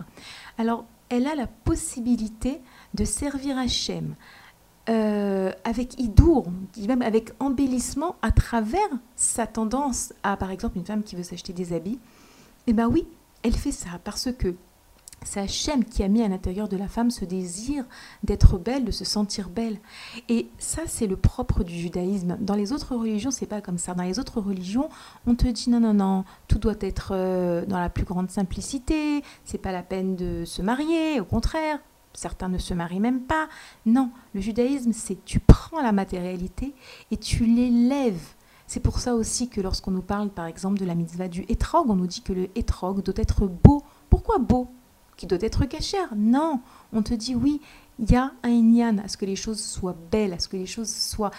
[0.58, 2.60] Alors, elle a la possibilité
[2.94, 4.16] de servir Hachem
[4.88, 6.48] euh, avec idour,
[6.86, 11.52] même avec embellissement à travers sa tendance à, par exemple, une femme qui veut s'acheter
[11.52, 12.00] des habits.
[12.66, 13.06] Eh bien oui,
[13.42, 14.56] elle fait ça parce que
[15.24, 17.84] c'est Hachem qui a mis à l'intérieur de la femme ce désir
[18.22, 19.78] d'être belle, de se sentir belle.
[20.28, 22.36] Et ça, c'est le propre du judaïsme.
[22.40, 23.94] Dans les autres religions, c'est pas comme ça.
[23.94, 24.88] Dans les autres religions,
[25.26, 29.22] on te dit non, non, non, tout doit être euh, dans la plus grande simplicité.
[29.44, 31.20] C'est pas la peine de se marier.
[31.20, 31.78] Au contraire,
[32.14, 33.48] certains ne se marient même pas.
[33.86, 36.74] Non, le judaïsme, c'est tu prends la matérialité
[37.10, 38.34] et tu l'élèves.
[38.66, 41.88] C'est pour ça aussi que lorsqu'on nous parle, par exemple, de la mitzvah du hétrog,
[41.88, 43.82] on nous dit que le hétrog doit être beau.
[44.10, 44.68] Pourquoi beau?
[45.18, 46.08] Qui doit être cachère.
[46.16, 46.60] Non,
[46.94, 47.60] on te dit oui,
[47.98, 50.56] il y a un inyan à ce que les choses soient belles, à ce que
[50.56, 51.32] les choses soient...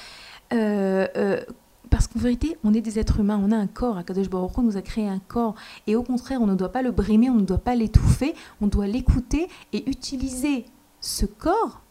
[0.53, 1.41] Euh, euh,
[1.89, 3.97] parce qu'en vérité, on est des êtres humains, on a un corps.
[3.97, 5.55] Akadosh Baruch nous a créé un corps.
[5.87, 8.67] Et au contraire, on ne doit pas le brimer, on ne doit pas l'étouffer, on
[8.67, 10.65] doit l'écouter et utiliser
[10.99, 11.81] ce corps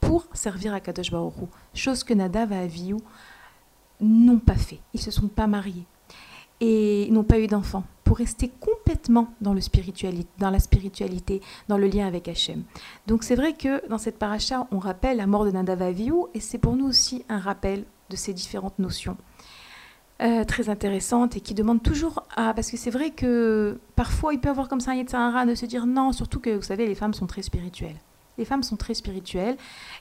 [0.00, 1.34] pour servir à Kadosh Baruch
[1.74, 3.00] Chose que Nadav et Aviou
[4.00, 4.80] n'ont pas fait.
[4.94, 5.86] Ils ne se sont pas mariés
[6.60, 7.84] et n'ont pas eu d'enfants.
[8.06, 12.62] Pour rester complètement dans, le spiritualité, dans la spiritualité, dans le lien avec Hachem.
[13.08, 16.40] Donc c'est vrai que dans cette paracha, on rappelle la mort de Nadav Avihu et
[16.40, 19.16] c'est pour nous aussi un rappel de ces différentes notions.
[20.22, 22.54] Euh, très intéressantes et qui demandent toujours à...
[22.54, 25.66] Parce que c'est vrai que parfois il peut avoir comme ça un Yetzirah de se
[25.66, 27.96] dire non, surtout que vous savez, les femmes sont très spirituelles.
[28.38, 29.56] Les femmes sont très spirituelles.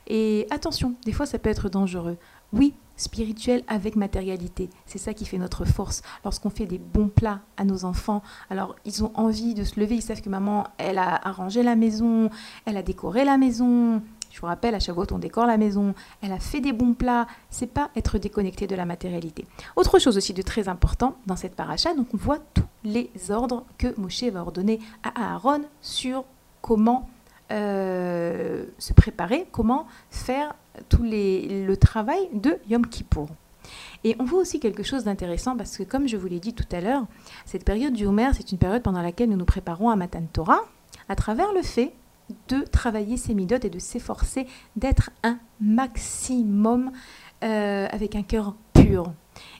[0.07, 2.17] Et attention, des fois ça peut être dangereux.
[2.55, 4.69] Oui, spirituel avec matérialité.
[4.85, 6.01] C'est ça qui fait notre force.
[6.23, 9.95] Lorsqu'on fait des bons plats à nos enfants, alors ils ont envie de se lever,
[9.95, 12.29] ils savent que maman, elle a arrangé la maison,
[12.65, 14.01] elle a décoré la maison.
[14.31, 17.27] Je vous rappelle, à fois on décore la maison, elle a fait des bons plats.
[17.49, 19.45] C'est pas être déconnecté de la matérialité.
[19.75, 23.65] Autre chose aussi de très important dans cette paracha, donc on voit tous les ordres
[23.77, 26.23] que Moshe va ordonner à Aaron sur
[26.61, 27.09] comment
[27.51, 30.55] euh, se préparer, comment faire
[30.89, 33.29] tout les, le travail de Yom Kippour.
[34.03, 36.67] Et on voit aussi quelque chose d'intéressant parce que, comme je vous l'ai dit tout
[36.71, 37.05] à l'heure,
[37.45, 40.61] cette période du Homer, c'est une période pendant laquelle nous nous préparons à Matan Torah
[41.09, 41.93] à travers le fait
[42.47, 46.91] de travailler ses midotes et de s'efforcer d'être un maximum
[47.43, 49.11] euh, avec un cœur pur.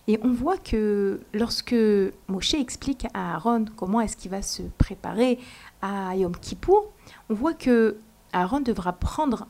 [0.08, 1.76] Et on voit que lorsque
[2.28, 5.40] Moshe explique à Aaron comment est-ce qu'il va se préparer
[5.82, 6.92] à Yom Kippour,
[7.30, 7.98] on voit que
[8.34, 9.48] Aaron devra prendre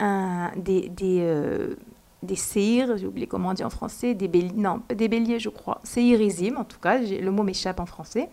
[0.00, 1.74] un, des, des, euh,
[2.22, 5.80] des j'ai oublié comment on dit en français, des béliers, non, des béliers je crois,
[5.84, 8.28] séirizim en tout cas, le mot m'échappe en français,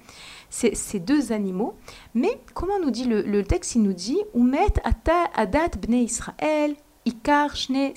[0.49, 1.75] ces deux animaux.
[2.13, 3.75] Mais comment nous dit le, texte?
[3.75, 7.93] Il nous dit «Umet adat bne Israël, ikar shne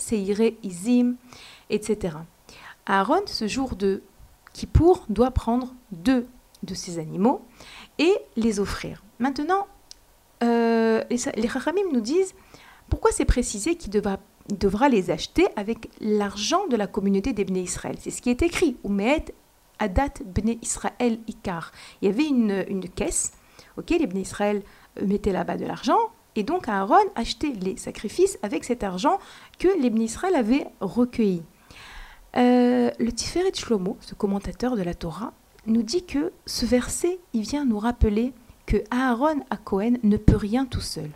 [0.62, 1.16] izim»
[1.70, 2.16] etc.
[2.88, 4.02] Aaron, ce jour de
[4.54, 6.26] Kippour, doit prendre deux
[6.62, 7.42] de ces animaux
[7.98, 9.04] et les offrir.
[9.18, 9.66] Maintenant,
[10.42, 12.34] euh, les, les nous disent
[12.88, 17.96] pourquoi c'est précisé qu'il devra, les acheter avec l'argent de la communauté des Israël?
[18.00, 18.76] C'est ce qui est écrit.
[18.84, 19.26] Umeet
[19.78, 21.72] Adat Bnei Israël Ikar.
[22.00, 23.32] Il y avait une, caisse,
[23.76, 24.62] ok, les Bnei Israël
[25.02, 25.98] mettaient là-bas de l'argent,
[26.34, 29.18] et donc Aaron achetait les sacrifices avec cet argent
[29.58, 31.42] que les Bnei Israël avaient recueilli.
[32.38, 35.32] Euh, le Tiferet Shlomo, ce commentateur de la Torah,
[35.66, 38.32] nous dit que ce verset, il vient nous rappeler
[38.64, 41.10] que Aaron à Cohen ne peut rien tout seul.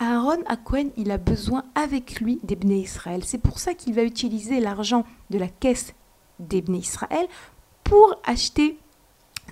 [0.00, 3.22] Aaron à Cohen, il a besoin avec lui des Israël.
[3.24, 5.94] C'est pour ça qu'il va utiliser l'argent de la caisse
[6.40, 7.28] des Israël
[7.84, 8.76] pour acheter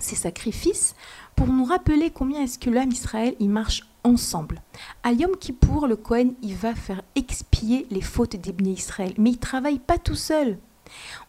[0.00, 0.96] ses sacrifices,
[1.36, 4.60] pour nous rappeler combien est-ce que l'homme Israël, il marche ensemble.
[5.04, 9.38] À Yom Kippour, le Cohen, il va faire expier les fautes des Israël, mais il
[9.38, 10.58] travaille pas tout seul.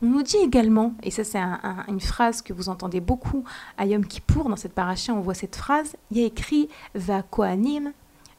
[0.01, 1.39] On nous dit également, et ça c'est
[1.87, 3.43] une phrase que vous entendez beaucoup
[3.77, 7.21] à Yom Kippour, dans cette paracha on voit cette phrase, il y a écrit Va
[7.23, 7.93] Kohanim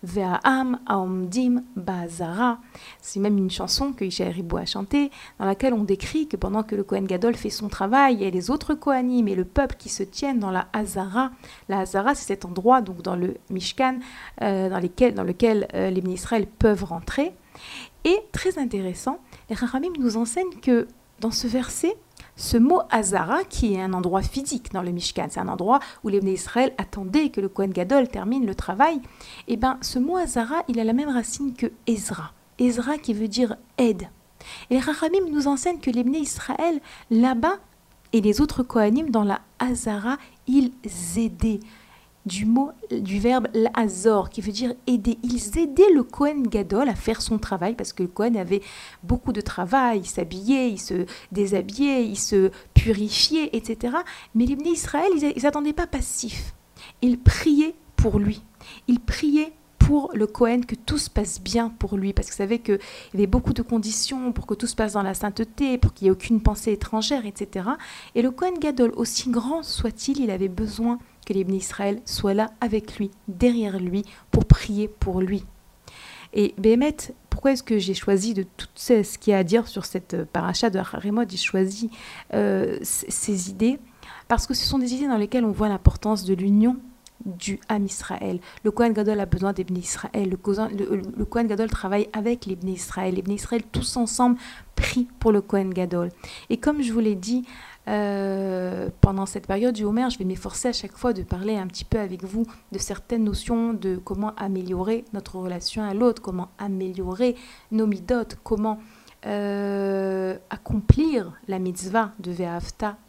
[0.05, 2.59] Ve'a'am aomdim bazara.
[3.01, 6.63] C'est même une chanson que Ishaï Ribou a chantée, dans laquelle on décrit que pendant
[6.63, 9.89] que le Kohen Gadol fait son travail, a les autres Kohanim et le peuple qui
[9.89, 11.31] se tiennent dans la Hazara.
[11.71, 13.99] La Hazara, c'est cet endroit, donc dans le Mishkan,
[14.43, 14.79] euh, dans,
[15.25, 17.33] lequel euh, les Israël peuvent rentrer.
[18.05, 20.87] Et très intéressant, les Rahamim nous enseignent que
[21.25, 21.97] dans ce verset,
[22.37, 26.11] ce mot Hazara, qui est un endroit physique dans le Mishkan, c'est un endroit où
[26.11, 28.97] les Israël attendaient que le Kohen Gadol termine le travail,
[29.49, 32.33] et eh bien ce mot Hazara, il a la même racine que Ezra.
[32.59, 34.11] Ezra qui veut dire aide.
[34.69, 37.57] Et les Rachamim nous enseignent que les Israël, là-bas,
[38.13, 40.73] et les autres Kohanim, dans la Hazara, ils
[41.17, 41.61] aidaient
[42.27, 45.19] du mot, du verbe l'azor, qui veut dire aider.
[45.23, 48.63] Ils aidaient le Kohen Gadol à faire son travail, parce que le Kohen avait
[49.03, 53.97] beaucoup de travail, il s'habillait, il se déshabillait, il se purifiait, etc.
[54.35, 56.55] Mais les Israël, ils n'attendaient pas passifs.
[57.03, 58.43] Ils priaient pour lui.
[58.89, 62.39] Ils priaient pour le Cohen que tout se passe bien pour lui, parce que vous
[62.39, 62.79] savez qu'il
[63.13, 66.07] y avait beaucoup de conditions pour que tout se passe dans la sainteté, pour qu'il
[66.07, 67.69] n'y ait aucune pensée étrangère, etc.
[68.15, 72.51] Et le Cohen Gadol, aussi grand soit-il, il avait besoin que les Israël soient là
[72.61, 75.45] avec lui, derrière lui, pour prier pour lui.
[76.33, 76.97] Et Béhémet,
[77.31, 80.25] pourquoi est-ce que j'ai choisi de tout ce qu'il y a à dire sur cette
[80.25, 81.91] paracha de Harimod, j'ai choisi
[82.33, 83.79] euh, ces idées
[84.27, 86.77] Parce que ce sont des idées dans lesquelles on voit l'importance de l'union
[87.25, 88.41] du Ham Israël.
[88.65, 90.29] Le Kohen Gadol a besoin des Israël.
[90.29, 93.15] Le, le, Kohen Gadol travaille avec les Israël.
[93.15, 94.39] Les Israël tous ensemble
[94.77, 96.11] prient pour le Kohen Gadol.
[96.51, 97.45] Et comme je vous l'ai dit,
[97.87, 101.67] euh, pendant cette période du Homer, je vais m'efforcer à chaque fois de parler un
[101.67, 106.49] petit peu avec vous de certaines notions de comment améliorer notre relation à l'autre, comment
[106.59, 107.37] améliorer
[107.73, 108.79] nos midotes, comment
[109.27, 112.35] euh, accomplir la mitzvah de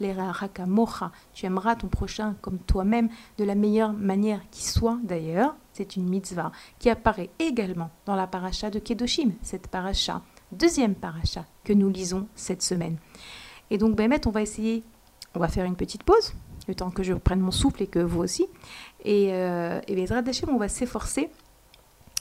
[0.00, 1.12] l'era'araka mocha.
[1.34, 3.08] Tu aimeras ton prochain comme toi-même
[3.38, 5.54] de la meilleure manière qui soit d'ailleurs.
[5.72, 11.44] C'est une mitzvah qui apparaît également dans la paracha de Kedoshim, cette paracha, deuxième paracha
[11.64, 12.96] que nous lisons cette semaine.
[13.70, 14.84] Et donc, Bémet, on va essayer,
[15.34, 16.32] on va faire une petite pause
[16.68, 18.46] le temps que je prenne mon souffle et que vous aussi.
[19.04, 20.06] Et, euh, et
[20.48, 21.30] on va s'efforcer,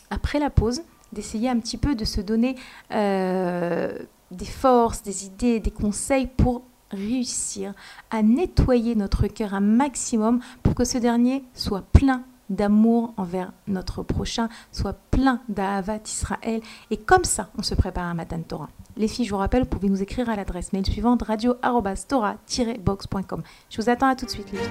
[0.10, 0.84] après la pause,
[1.14, 2.56] d'essayer un petit peu de se donner
[2.92, 3.98] euh,
[4.32, 7.74] des forces, des idées, des conseils pour réussir
[8.12, 14.04] à nettoyer notre cœur un maximum pour que ce dernier soit plein d'amour envers notre
[14.04, 16.62] prochain, soit plein d'Ahavat Israël.
[16.92, 18.70] Et comme ça, on se prépare à Matan Torah.
[18.98, 23.42] Les filles, je vous rappelle, vous pouvez nous écrire à l'adresse mail suivante radio-tora-box.com.
[23.70, 24.70] Je vous attends à tout de suite, les filles.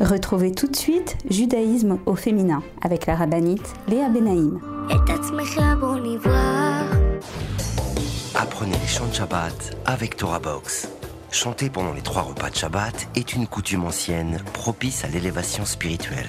[0.00, 4.58] Retrouvez tout de suite Judaïsme au féminin avec la rabbinite Léa Benaïm.
[8.34, 10.88] Apprenez les chants de Shabbat avec Torah Box.
[11.30, 16.28] Chanter pendant les trois repas de Shabbat est une coutume ancienne propice à l'élévation spirituelle.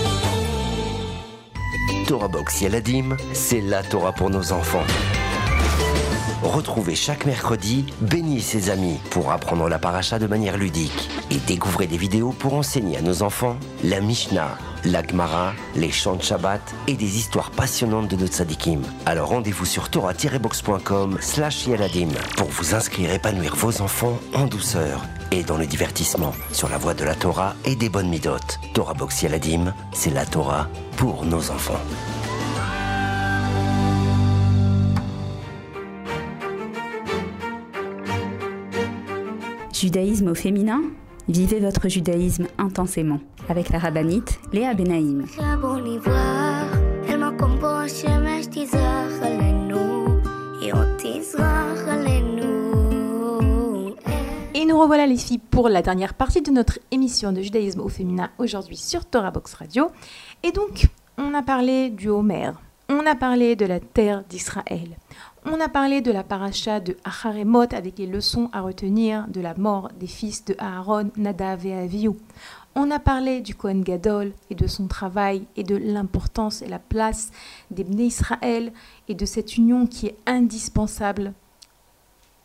[2.11, 4.83] Torah Box Yeladim, c'est la Torah pour nos enfants.
[6.43, 11.87] Retrouvez chaque mercredi Béni ses amis pour apprendre la paracha de manière ludique et découvrez
[11.87, 13.55] des vidéos pour enseigner à nos enfants
[13.85, 18.81] la Mishnah, la Gemara, les chants de Shabbat et des histoires passionnantes de nos tzadikim.
[19.05, 21.69] Alors rendez-vous sur torah-box.com slash
[22.35, 25.01] pour vous inscrire et épanouir vos enfants en douceur
[25.31, 28.59] et dans le divertissement sur la voie de la Torah et des bonnes midotes.
[28.73, 30.67] Torah Box Yeladim, c'est la Torah
[30.97, 31.79] pour nos enfants.
[39.73, 40.81] Judaïsme au féminin?
[41.27, 45.25] Vivez votre judaïsme intensément avec la rabbinite Léa Benaïm.
[54.81, 58.77] Revoilà les filles pour la dernière partie de notre émission de judaïsme au féminin aujourd'hui
[58.77, 59.91] sur Torah Box Radio.
[60.41, 60.87] Et donc,
[61.19, 62.49] on a parlé du Homer,
[62.89, 64.97] on a parlé de la terre d'Israël,
[65.45, 69.53] on a parlé de la paracha de Acharemot avec les leçons à retenir de la
[69.53, 72.13] mort des fils de Aaron, Nadav et Avihu.
[72.73, 76.79] On a parlé du Kohen Gadol et de son travail et de l'importance et la
[76.79, 77.29] place
[77.69, 78.73] des Bnei Israël
[79.07, 81.33] et de cette union qui est indispensable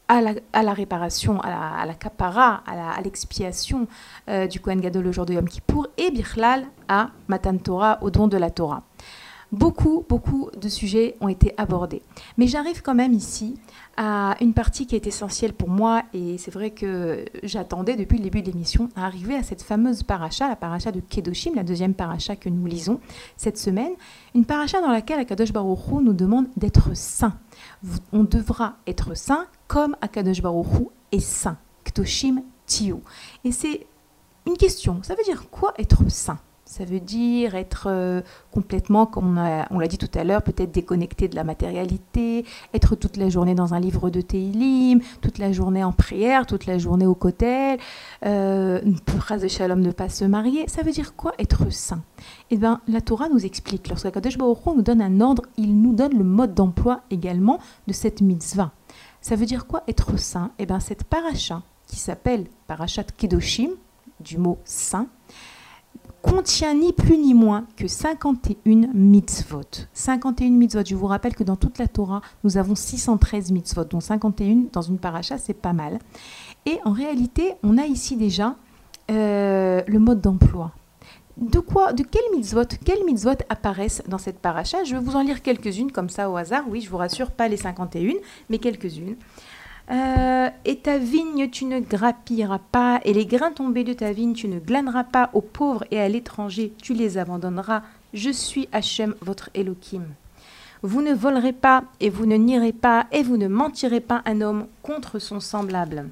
[0.09, 3.89] à la, réparation, à la, kapara, à l'expiation
[4.29, 8.11] euh, du Kohen Gadol le jour de Yom Kippour et Birlal à Matan Torah, au
[8.11, 8.83] don de la Torah.
[9.57, 12.03] Beaucoup, beaucoup de sujets ont été abordés.
[12.37, 13.55] Mais j'arrive quand même ici
[13.97, 18.25] à une partie qui est essentielle pour moi et c'est vrai que j'attendais depuis le
[18.25, 21.95] début de l'émission à arriver à cette fameuse paracha, la paracha de Kedoshim, la deuxième
[21.95, 23.01] paracha que nous lisons
[23.39, 23.93] cette semaine.
[24.35, 27.39] Une paracha dans laquelle Akadosh Baruch Hu nous demande d'être saint.
[28.13, 30.67] On devra être saint comme Akadosh Baruch
[31.13, 31.57] est saint.
[31.83, 32.97] Kedoshim Tiyu.
[33.45, 33.87] Et c'est
[34.47, 35.03] une question.
[35.03, 36.41] Ça veut dire quoi être saint?
[36.67, 39.39] Ça veut dire être euh, complètement, comme
[39.71, 42.45] on l'a dit tout à l'heure, peut-être déconnecté de la matérialité,
[42.75, 46.67] être toute la journée dans un livre de Teilim, toute la journée en prière, toute
[46.67, 47.79] la journée au kotel,
[48.25, 50.67] euh, pour de Shalom ne pas se marier.
[50.67, 52.03] Ça veut dire quoi être saint?
[52.51, 55.95] Eh bien, la Torah nous explique, lorsque Kadosh Baruch nous donne un ordre, il nous
[55.95, 58.73] donne le mode d'emploi également de cette mitzvah.
[59.21, 60.51] Ça veut dire quoi être saint?
[60.59, 63.71] Eh bien, cette paracha, qui s'appelle Parashat Kedoshim,
[64.21, 65.07] du mot saint,
[66.27, 69.87] contient ni plus ni moins que 51 mitzvot.
[69.93, 70.85] 51 mitzvot.
[70.85, 74.83] Je vous rappelle que dans toute la Torah, nous avons 613 mitzvot, dont 51 dans
[74.83, 75.99] une paracha, c'est pas mal.
[76.67, 78.57] Et en réalité, on a ici déjà
[79.11, 80.73] euh, le mode d'emploi.
[81.37, 84.85] De quoi, de quels mitzvot, quels mitzvot apparaissent dans cette paracha?
[84.85, 86.65] Je vais vous en lire quelques-unes comme ça au hasard.
[86.69, 88.15] Oui, je vous rassure, pas les 51,
[88.49, 89.17] mais quelques-unes.
[89.91, 94.33] Euh, et ta vigne tu ne grappilleras pas, et les grains tombés de ta vigne
[94.33, 97.83] tu ne glaneras pas aux pauvres et à l'étranger, tu les abandonneras.
[98.13, 100.07] Je suis Hachem, votre Elohim.
[100.83, 104.41] Vous ne volerez pas, et vous ne nierez pas, et vous ne mentirez pas un
[104.41, 106.11] homme contre son semblable.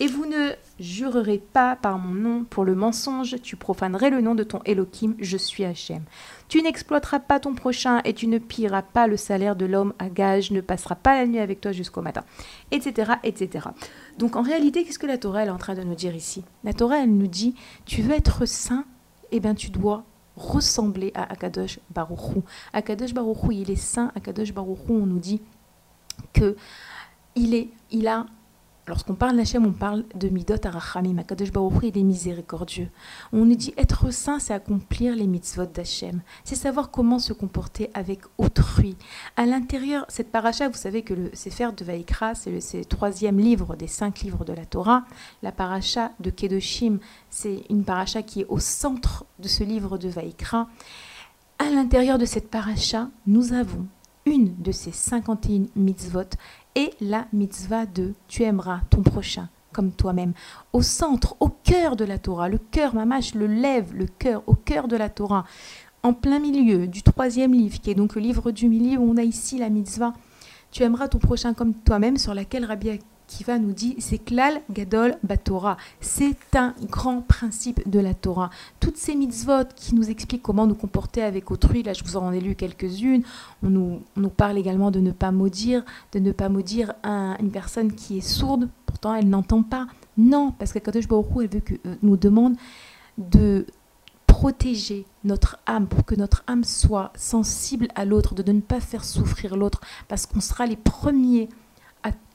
[0.00, 4.34] Et vous ne jurerez pas par mon nom pour le mensonge, tu profanerais le nom
[4.34, 6.02] de ton Elohim, je suis Hachem.
[6.48, 10.08] Tu n'exploiteras pas ton prochain et tu ne pilleras pas le salaire de l'homme à
[10.08, 12.24] gage, ne passeras pas la nuit avec toi jusqu'au matin,
[12.70, 13.68] etc., etc.
[14.18, 16.44] Donc en réalité, qu'est-ce que la Torah est en train de nous dire ici?
[16.64, 17.54] La Torah, elle nous dit,
[17.84, 18.84] tu veux être saint,
[19.30, 20.04] eh bien tu dois
[20.36, 22.40] ressembler à Akadosh Baruch Hu.
[22.72, 24.12] Akadosh Baruch Hu, il est saint.
[24.14, 25.42] Akadosh Baruch Hu, on nous dit
[26.32, 26.56] que
[27.34, 28.26] il est, il a
[28.88, 31.18] lorsqu'on parle d'Hachem, on parle de Midot Arachamim.
[31.18, 32.88] Akadosh Baruch il est miséricordieux.
[33.32, 36.22] On nous dit être saint, c'est accomplir les mitzvot d'Hachem.
[36.44, 38.96] C'est savoir comment se comporter avec autrui.
[39.36, 43.38] À l'intérieur, cette paracha, vous savez que le Sefer de Vaikra, c'est le, le troisième
[43.38, 45.04] livre des cinq livres de la Torah.
[45.42, 46.98] La paracha de Kedoshim,
[47.30, 50.68] c'est une paracha qui est au centre de ce livre de Vaikra.
[51.58, 53.86] À l'intérieur de cette paracha, nous avons
[54.26, 56.22] une de ces 51 mitzvot
[56.78, 60.32] et la mitzvah de tu aimeras ton prochain comme toi-même.
[60.72, 64.54] Au centre, au cœur de la Torah, le cœur, mamash, le lève, le cœur, au
[64.54, 65.44] cœur de la Torah,
[66.04, 69.16] en plein milieu du troisième livre, qui est donc le livre du milieu, où on
[69.16, 70.14] a ici la mitzvah,
[70.70, 75.16] tu aimeras ton prochain comme toi-même, sur laquelle Rabbi Akiva nous dit, c'est klal gadol
[75.22, 75.76] batorah.
[76.00, 78.48] C'est un grand principe de la Torah.
[78.80, 82.32] Toutes ces mitzvot qui nous expliquent comment nous comporter avec autrui, là je vous en
[82.32, 83.22] ai lu quelques-unes,
[83.62, 87.36] on nous, on nous parle également de ne pas maudire, de ne pas maudire un-
[87.38, 89.86] une personne qui est sourde, pourtant elle n'entend pas.
[90.16, 92.56] Non, parce que Kadosh Baruch elle veut que, euh, nous demande
[93.18, 93.66] de
[94.26, 99.04] protéger notre âme pour que notre âme soit sensible à l'autre, de ne pas faire
[99.04, 101.50] souffrir l'autre, parce qu'on sera les premiers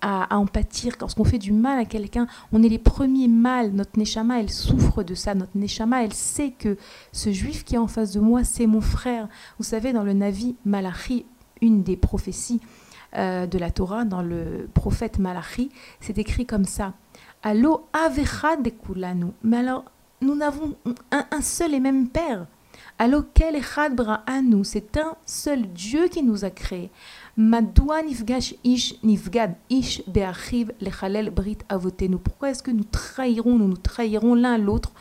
[0.04, 0.95] à, à- en pâtir.
[0.99, 3.72] Lorsqu'on fait du mal à quelqu'un, on est les premiers mal.
[3.72, 5.34] Notre neshama, elle souffre de ça.
[5.34, 6.78] Notre neshama, elle sait que
[7.12, 9.28] ce juif qui est en face de moi, c'est mon frère.
[9.58, 11.26] Vous savez, dans le Navi Malachi,
[11.62, 12.60] une des prophéties
[13.16, 15.70] euh, de la Torah, dans le prophète Malachi,
[16.01, 16.93] c'est écrit comme ça.
[17.41, 19.28] Allo avecha de kulanu.
[19.43, 19.86] Mais alors,
[20.22, 20.76] nous n'avons
[21.12, 22.47] un, seul et même Père.
[22.97, 24.64] Allo kel echad bra'anu.
[24.64, 26.89] C'est un seul Dieu qui nous a créés.
[27.36, 30.72] Madoua nifgash ish nifgad ish be'achiv
[31.32, 32.18] brit avotenu.
[32.18, 34.92] Pourquoi est-ce que nous trahirons, nous nous trahirons l'un l'autre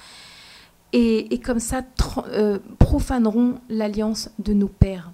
[0.95, 1.83] et, et comme ça
[2.28, 5.12] euh, profanerons l'alliance de nos pères?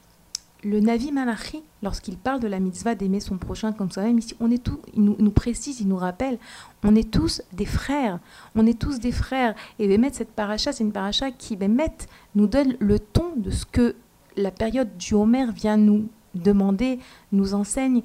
[0.64, 4.50] Le Navi Malachi, lorsqu'il parle de la mitzvah d'aimer son prochain comme soi-même, ici, on
[4.50, 6.38] est tous, il nous, nous précise, il nous rappelle,
[6.82, 8.18] on est tous des frères.
[8.56, 9.54] On est tous des frères.
[9.78, 11.96] Et Bémet, cette paracha, c'est une paracha qui, Bémet,
[12.34, 13.94] nous donne le ton de ce que
[14.36, 16.98] la période du Homer vient nous demander,
[17.32, 18.02] nous enseigne.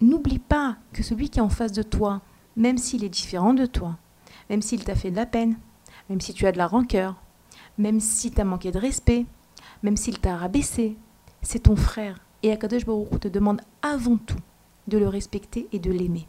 [0.00, 2.22] N'oublie pas que celui qui est en face de toi,
[2.56, 3.98] même s'il est différent de toi,
[4.48, 5.56] même s'il t'a fait de la peine,
[6.08, 7.16] même si tu as de la rancœur,
[7.78, 9.26] même si tu as manqué de respect,
[9.82, 10.96] même s'il t'a rabaissé,
[11.42, 12.18] c'est ton frère.
[12.42, 14.38] Et Akadosh Baruch te demande avant tout
[14.88, 16.26] de le respecter et de l'aimer.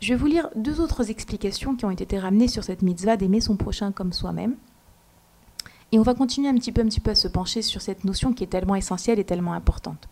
[0.00, 3.40] Je vais vous lire deux autres explications qui ont été ramenées sur cette mitzvah d'aimer
[3.40, 4.56] son prochain comme soi-même.
[5.92, 8.04] Et on va continuer un petit peu, un petit peu à se pencher sur cette
[8.04, 10.08] notion qui est tellement essentielle et tellement importante.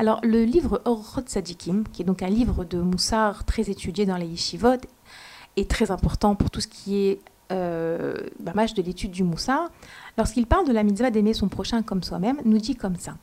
[0.00, 4.16] Alors, le livre Orot Sadikim, qui est donc un livre de Moussard très étudié dans
[4.16, 4.80] les yeshivot,
[5.56, 7.20] est très important pour tout ce qui est
[7.50, 9.72] euh, bamage de l'étude du Moussard.
[10.16, 13.16] Lorsqu'il parle de la mitzvah d'aimer son prochain comme soi-même, nous dit comme ça.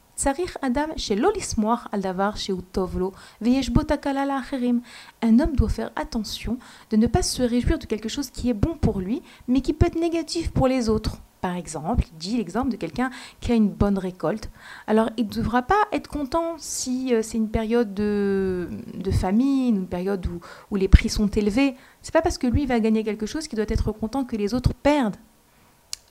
[5.22, 6.58] Un homme doit faire attention
[6.90, 9.72] de ne pas se réjouir de quelque chose qui est bon pour lui, mais qui
[9.72, 11.22] peut être négatif pour les autres.
[11.46, 14.50] Par exemple, il dit l'exemple de quelqu'un qui a une bonne récolte.
[14.88, 18.68] Alors, il ne devra pas être content si euh, c'est une période de,
[19.12, 20.26] famine, une période
[20.72, 21.76] où, les prix sont élevés.
[22.02, 24.56] C'est pas parce que lui va gagner quelque chose qu'il doit être content que les
[24.56, 25.18] autres perdent.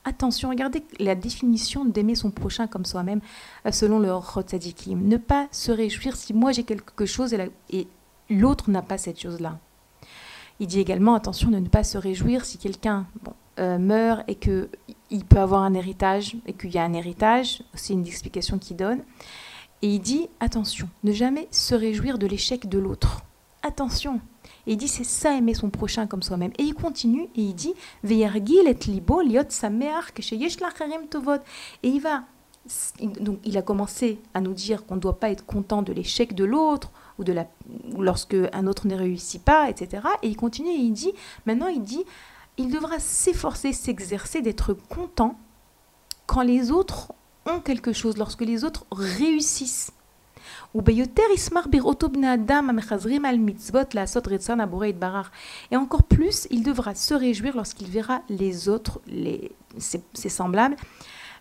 [0.05, 3.21] Attention, regardez la définition d'aimer son prochain comme soi-même
[3.67, 5.03] euh, selon le Rotzadikim.
[5.03, 7.35] Ne pas se réjouir si moi j'ai quelque chose
[7.71, 7.89] et
[8.31, 9.59] l'autre n'a pas cette chose-là.
[10.61, 14.35] Il dit également attention de ne pas se réjouir si quelqu'un bon, euh, meurt et
[14.35, 14.69] que
[15.11, 17.63] il peut avoir un héritage et qu'il y a un héritage.
[17.75, 19.03] C'est une explication qu'il donne.
[19.83, 23.23] Et il dit attention, ne jamais se réjouir de l'échec de l'autre.
[23.63, 24.21] Attention.
[24.67, 26.53] Et il dit c'est ça aimer son prochain comme soi-même.
[26.59, 29.45] Et il continue et il dit Veyargil et libo liot
[31.11, 31.35] tovot.
[31.83, 32.25] Et il va
[33.21, 36.35] donc il a commencé à nous dire qu'on ne doit pas être content de l'échec
[36.35, 37.47] de l'autre ou de la
[37.99, 40.03] lorsque un autre ne réussit pas, etc.
[40.23, 41.13] Et il continue et il dit
[41.47, 42.05] maintenant il dit
[42.59, 45.39] il devra s'efforcer, s'exercer d'être content
[46.27, 47.13] quand les autres
[47.47, 49.93] ont quelque chose, lorsque les autres réussissent.
[55.71, 60.77] Et encore plus, il devra se réjouir lorsqu'il verra les autres, les, ses, semblables,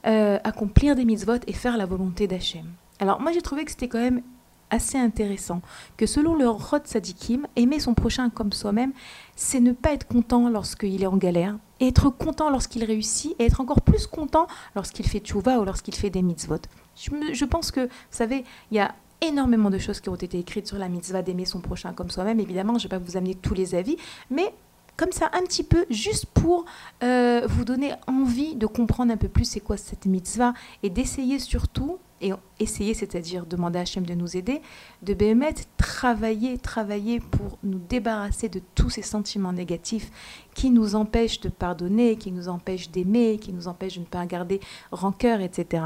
[0.06, 2.66] euh, accomplir des mitzvot et faire la volonté d'Hachem.
[3.00, 4.22] Alors moi j'ai trouvé que c'était quand même
[4.70, 5.62] assez intéressant
[5.98, 8.92] que selon le Rod Sadikim, aimer son prochain comme soi-même
[9.36, 13.46] c'est ne pas être content lorsqu'il est en galère, et être content lorsqu'il réussit, et
[13.46, 16.60] être encore plus content lorsqu'il fait tchouva ou lorsqu'il fait des mitzvot.
[16.96, 20.68] Je, pense que, vous savez, il y a énormément de choses qui ont été écrites
[20.68, 22.40] sur la mitzvah d'aimer son prochain comme soi-même.
[22.40, 23.98] Évidemment, je ne vais pas vous amener tous les avis,
[24.30, 24.54] mais
[24.96, 26.66] comme ça, un petit peu, juste pour
[27.04, 30.54] euh, vous donner envie de comprendre un peu plus c'est quoi cette mitzvah,
[30.84, 34.62] et d'essayer surtout, et essayer, c'est-à-dire demander à Hachem de nous aider,
[35.02, 35.56] de Béhémet,
[35.94, 40.10] travailler, travailler pour nous débarrasser de tous ces sentiments négatifs
[40.56, 44.26] qui nous empêchent de pardonner, qui nous empêchent d'aimer, qui nous empêchent de ne pas
[44.26, 44.60] garder
[44.92, 45.84] rancœur, etc.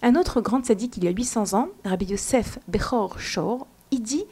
[0.00, 4.24] Un autre grand sadique, il y a 800 ans, Rabbi Yosef Bechor Shor, il dit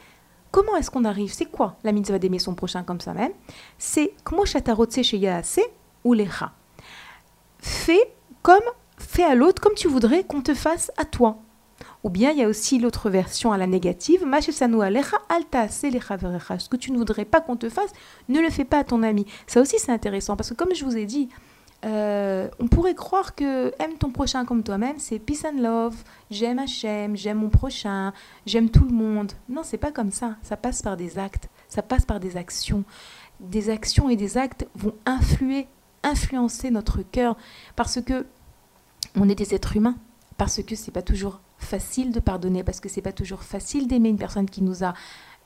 [0.52, 1.32] comment est-ce qu'on arrive?
[1.32, 3.32] C'est quoi la mitzvah d'aimer son prochain comme ça même
[3.78, 5.60] C'est comment chatarotse chez Yaase
[6.04, 6.52] ou lecha.
[7.58, 8.62] Fais comme
[8.96, 11.38] fais à l'autre comme tu voudrais qu'on te fasse à toi.
[12.02, 14.24] Ou bien il y a aussi l'autre version à la négative,
[15.28, 17.92] alta ce que tu ne voudrais pas qu'on te fasse,
[18.28, 19.26] ne le fais pas à ton ami.
[19.46, 21.28] Ça aussi c'est intéressant parce que comme je vous ai dit,
[21.84, 25.96] euh, on pourrait croire que aime ton prochain comme toi-même, c'est peace and love,
[26.30, 28.12] j'aime Hachem, j'aime mon prochain,
[28.44, 29.32] j'aime tout le monde.
[29.48, 30.36] Non, c'est pas comme ça.
[30.42, 32.84] Ça passe par des actes, ça passe par des actions.
[33.40, 35.66] Des actions et des actes vont influer,
[36.02, 37.36] influencer notre cœur
[37.76, 38.26] parce que
[39.16, 39.96] on est des êtres humains,
[40.36, 44.08] parce que c'est pas toujours facile de pardonner, parce que c'est pas toujours facile d'aimer
[44.08, 44.94] une personne qui nous a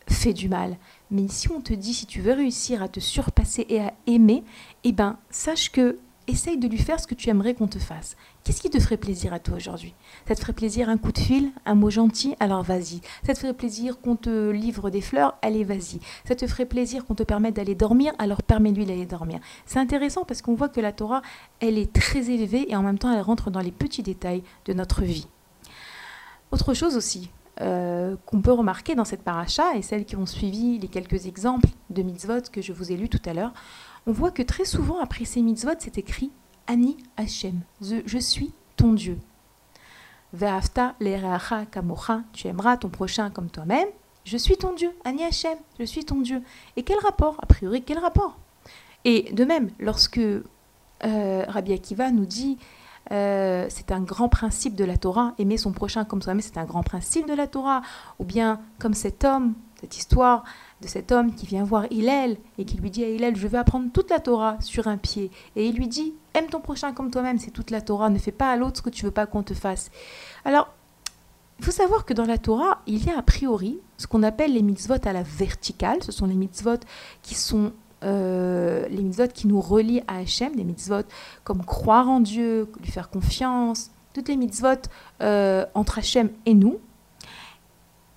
[0.09, 0.77] fait du mal.
[1.11, 4.45] Mais si on te dit si tu veux réussir à te surpasser et à aimer,
[4.85, 8.17] eh ben sache que essaye de lui faire ce que tu aimerais qu'on te fasse.
[8.43, 9.95] Qu'est-ce qui te ferait plaisir à toi aujourd'hui?
[10.27, 13.01] Ça te ferait plaisir un coup de fil, un mot gentil Alors vas-y.
[13.27, 16.01] Ça te ferait plaisir qu'on te livre des fleurs Allez, vas-y.
[16.27, 19.41] Ça te ferait plaisir qu'on te permette d'aller dormir Alors permets-lui d'aller dormir.
[19.67, 21.23] C'est intéressant parce qu'on voit que la Torah,
[21.61, 24.73] elle est très élevée et en même temps, elle rentre dans les petits détails de
[24.73, 25.27] notre vie.
[26.55, 27.31] Autre chose aussi,
[27.61, 31.67] euh, qu'on peut remarquer dans cette paracha et celles qui ont suivi les quelques exemples
[31.91, 33.53] de mitzvot que je vous ai lus tout à l'heure,
[34.07, 36.31] on voit que très souvent après ces mitzvot, c'est écrit
[36.69, 39.19] Ani Hashem, je, suis ton Dieu.
[40.33, 43.89] Ve'afta le'reacha kamocha, tu aimeras ton prochain comme toi-même.
[44.25, 46.41] Je suis ton Dieu, Ani Hashem, je suis ton Dieu.
[46.77, 48.39] Et quel rapport A priori, quel rapport?
[49.05, 50.45] Et de même, lorsque euh,
[51.49, 52.59] Rabbi Akiva nous dit
[53.13, 56.65] euh, c'est un grand principe de la Torah, aimer son prochain comme soi-même, c'est un
[56.65, 57.83] grand principe de la Torah,
[58.19, 60.45] ou bien comme cet homme, cette histoire
[60.81, 63.59] de cet homme qui vient voir Hillel et qui lui dit à Hillel, je veux
[63.59, 65.31] apprendre toute la Torah sur un pied.
[65.57, 68.33] Et il lui dit, aime ton prochain comme toi-même, c'est toute la Torah, ne fais
[68.33, 69.91] pas à l'autre ce que tu veux pas qu'on te fasse.
[70.45, 70.69] Alors,
[71.59, 74.55] il faut savoir que dans la Torah, il y a a priori ce qu'on appelle
[74.55, 76.03] les mitzvot à la verticale.
[76.03, 76.81] Ce sont les mitzvot
[77.23, 77.73] qui sont
[78.05, 81.05] euh, les mitzvot qui nous relient à Hachem, des mitzvot
[81.43, 84.69] comme croire en Dieu, lui faire confiance, toutes les mitzvot
[85.23, 86.79] euh, entre Hachem et nous,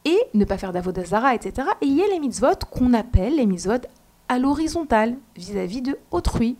[0.06, 1.68] et ne pas faire d'avodazara, etc.
[1.82, 3.86] Et il y a les mitzvot qu'on appelle les mitzvot
[4.30, 6.58] à l'horizontale, vis-à-vis de autrui,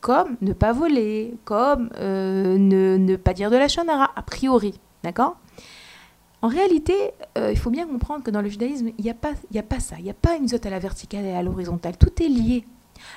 [0.00, 5.36] comme ne pas voler, comme euh, ne, pas dire de la shonara, a priori, d'accord?
[6.40, 6.94] En réalité,
[7.36, 9.80] euh, il faut bien comprendre que dans le judaïsme, il n'y a, pas, a pas
[9.80, 12.28] ça, il n'y a pas une mitzvot à la verticale et à l'horizontale, tout est
[12.28, 12.64] lié.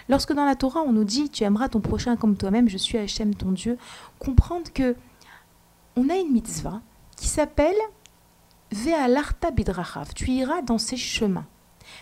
[0.10, 2.98] Lorsque dans la Torah, on nous dit tu aimeras ton prochain comme toi-même, je suis
[2.98, 3.78] Hachem ton Dieu,
[4.20, 4.96] comprendre que
[5.96, 6.82] on a une mitzvah
[7.18, 7.76] qui s'appelle
[8.72, 11.46] Ve'alarta bidrachav, tu iras dans ses chemins.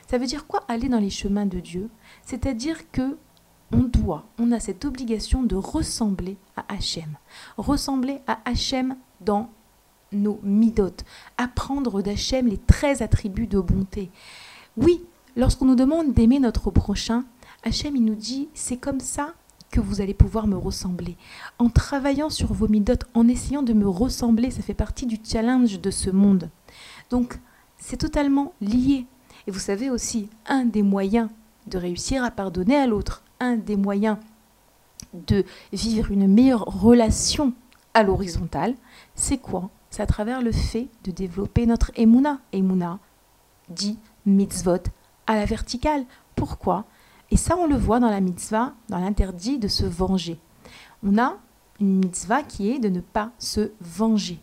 [0.07, 1.89] Ça veut dire quoi aller dans les chemins de Dieu?
[2.25, 3.17] C'est-à-dire que
[3.71, 7.17] on doit, on a cette obligation de ressembler à Hachem.
[7.57, 9.49] Ressembler à Hachem dans
[10.11, 10.95] nos midot.
[11.37, 14.11] Apprendre d'Hachem les 13 attributs de bonté.
[14.77, 15.03] Oui,
[15.35, 17.25] lorsqu'on nous demande d'aimer notre prochain,
[17.63, 19.33] Hachem il nous dit c'est comme ça
[19.71, 21.15] que vous allez pouvoir me ressembler.
[21.59, 25.79] En travaillant sur vos midotes, en essayant de me ressembler, ça fait partie du challenge
[25.79, 26.49] de ce monde.
[27.09, 27.39] Donc,
[27.77, 29.05] c'est totalement lié.
[29.47, 31.29] Et vous savez aussi, un des moyens
[31.67, 34.17] de réussir à pardonner à l'autre, un des moyens
[35.13, 37.53] de vivre une meilleure relation
[37.93, 38.75] à l'horizontale,
[39.15, 39.69] c'est quoi?
[39.89, 42.39] C'est à travers le fait de développer notre emuna.
[42.53, 42.99] Emuna
[43.69, 44.83] dit mitzvot
[45.27, 46.05] à la verticale.
[46.35, 46.85] Pourquoi?
[47.31, 50.39] Et ça, on le voit dans la mitzvah, dans l'interdit de se venger.
[51.03, 51.37] On a
[51.79, 54.39] une mitzvah qui est de ne pas se venger.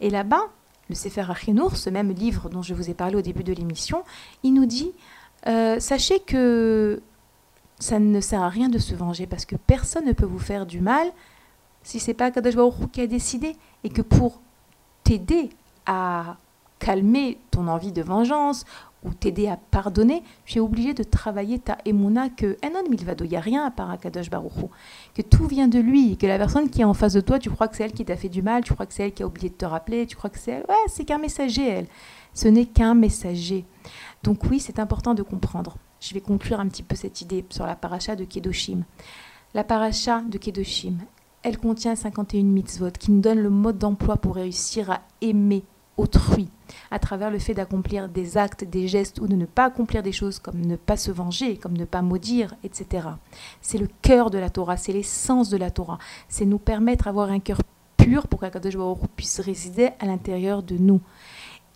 [0.00, 0.44] Et là-bas,
[0.88, 4.04] le Sefer Achinour, ce même livre dont je vous ai parlé au début de l'émission,
[4.42, 4.92] il nous dit
[5.46, 7.02] euh, Sachez que
[7.78, 10.66] ça ne sert à rien de se venger parce que personne ne peut vous faire
[10.66, 11.08] du mal
[11.82, 14.40] si c'est pas Kadosh Baruch qui a décidé et que pour
[15.04, 15.50] t'aider
[15.86, 16.36] à
[16.78, 18.64] calmer ton envie de vengeance
[19.04, 23.30] ou t'aider à pardonner, tu es obligé de travailler ta émouna que Enon Milvado, il
[23.30, 24.70] n'y a rien à part Akadosh Baruchou,
[25.14, 27.50] que tout vient de lui, que la personne qui est en face de toi, tu
[27.50, 29.22] crois que c'est elle qui t'a fait du mal, tu crois que c'est elle qui
[29.22, 31.86] a oublié de te rappeler, tu crois que c'est elle, ouais, c'est qu'un messager, elle.
[32.34, 33.64] Ce n'est qu'un messager.
[34.22, 35.76] Donc oui, c'est important de comprendre.
[36.00, 38.84] Je vais conclure un petit peu cette idée sur la paracha de Kedoshim.
[39.54, 40.98] La paracha de Kedoshim,
[41.42, 45.64] elle contient 51 mitzvot qui nous donnent le mode d'emploi pour réussir à aimer
[45.96, 46.48] autrui
[46.90, 50.12] à travers le fait d'accomplir des actes, des gestes ou de ne pas accomplir des
[50.12, 53.08] choses comme ne pas se venger, comme ne pas maudire, etc.
[53.60, 57.30] C'est le cœur de la Torah, c'est l'essence de la Torah, c'est nous permettre d'avoir
[57.30, 57.58] un cœur
[57.96, 58.76] pur pour qu'Akadosh
[59.16, 61.00] puisse résider à l'intérieur de nous.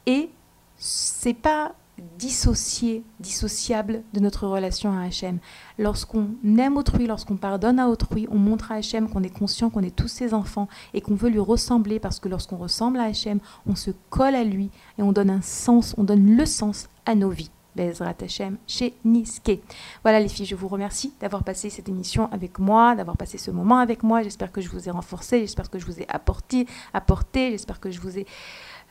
[0.06, 0.30] Et
[0.76, 1.74] c'est pas
[2.18, 5.38] dissocié, dissociable de notre relation à Hachem.
[5.78, 6.28] Lorsqu'on
[6.58, 9.94] aime autrui, lorsqu'on pardonne à autrui, on montre à Hachem qu'on est conscient qu'on est
[9.94, 13.74] tous ses enfants et qu'on veut lui ressembler parce que lorsqu'on ressemble à Hachem, on
[13.74, 17.30] se colle à lui et on donne un sens, on donne le sens à nos
[17.30, 17.50] vies.
[17.76, 19.58] Bezrat Hachem chez Niske.
[20.02, 23.50] Voilà les filles, je vous remercie d'avoir passé cette émission avec moi, d'avoir passé ce
[23.50, 24.22] moment avec moi.
[24.22, 27.90] J'espère que je vous ai renforcé, j'espère que je vous ai apporté, apporté, j'espère que
[27.90, 28.26] je vous ai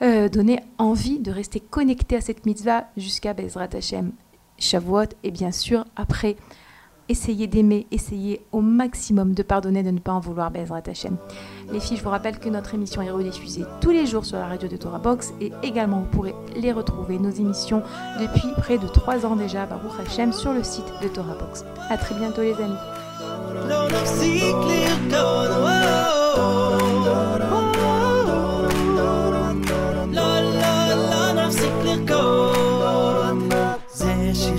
[0.01, 4.11] euh, donné envie de rester connecté à cette mitzvah jusqu'à Bezrat Hashem
[4.57, 6.35] Shavuot et bien sûr après
[7.07, 11.17] essayez d'aimer, essayez au maximum de pardonner, de ne pas en vouloir Bezrat Hashem.
[11.71, 14.47] Les filles, je vous rappelle que notre émission est rediffusée tous les jours sur la
[14.47, 17.83] radio de Torah Box et également vous pourrez les retrouver, nos émissions,
[18.19, 21.63] depuis près de 3 ans déjà, Baruch Hashem, sur le site de Torah Box.
[21.89, 22.75] A très bientôt les amis.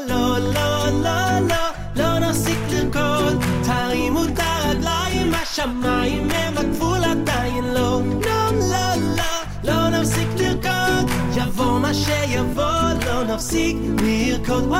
[0.00, 1.64] או, לא, לא, לא, לא,
[1.96, 8.00] לא נפסיק לרקוד, תרימו את הרגליים, השמיים הם הגבול עדיין לא.
[8.26, 9.24] לא, לא, לא,
[9.64, 12.62] לא נפסיק לרקוד, יבוא מה שיבוא,
[13.06, 14.64] לא נפסיק לרקוד.
[14.64, 14.76] או,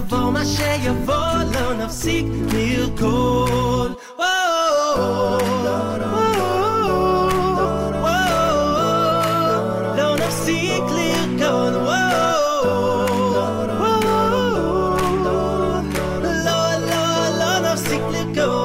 [0.07, 1.14] יבוא מה שיבוא,
[1.55, 3.93] לא נפסיק לרקוד.
[4.18, 4.24] או,
[9.97, 11.72] לא נפסיק לרקוד,
[16.45, 18.62] לא, לא, לא נפסיק לרקוד.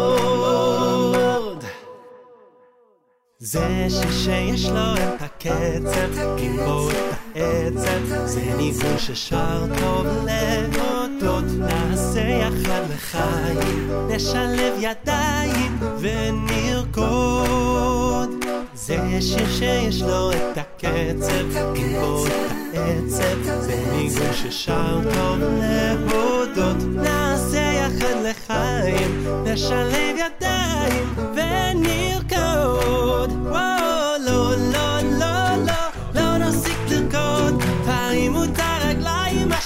[3.40, 6.96] זה ששיש לו את הקצב, עם בו את
[7.36, 10.08] העצב, זה ניגון ששר טוב
[11.23, 17.51] להודות, נעשה יחד לחיים, נשלב ידיים ונרקוד.
[18.75, 21.59] זה שיר שיש לו את הקצב,
[22.01, 22.33] בו את
[22.75, 33.31] העצב, זה ניגון ששר טוב להודות, נעשה יחד לחיים, נשלב ידיים ונרקוד.
[33.43, 33.82] וואו,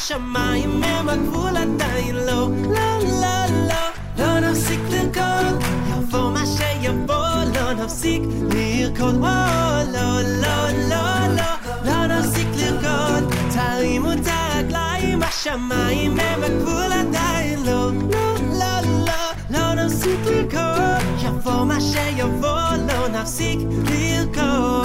[0.06, 2.50] השמיים הם הגבול עדיין לא.
[2.70, 3.84] לא, לא, לא,
[4.18, 8.22] לא נפסיק לרקוד, יבוא מה שיבוא, לא נפסיק
[8.54, 9.16] לרקוד.
[9.18, 11.52] וואו, לא, לא, לא, לא,
[11.86, 17.92] לא נפסיק לרקוד, תרימו את הרגליים, השמיים הם הגבול עדיין לא.
[17.92, 23.60] לא, לא, לא, לא נפסיק לרקוד, יבוא מה שיבוא, לא נפסיק
[23.90, 24.85] לרקוד.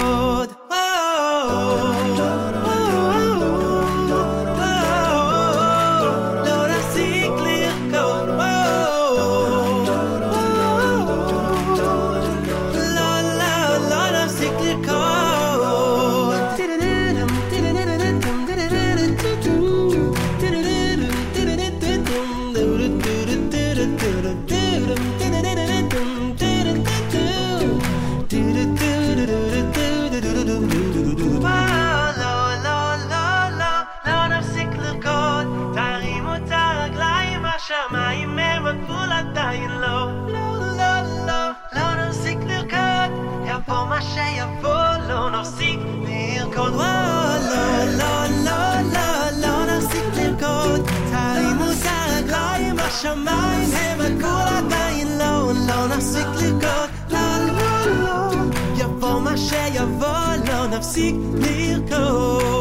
[61.92, 62.51] go.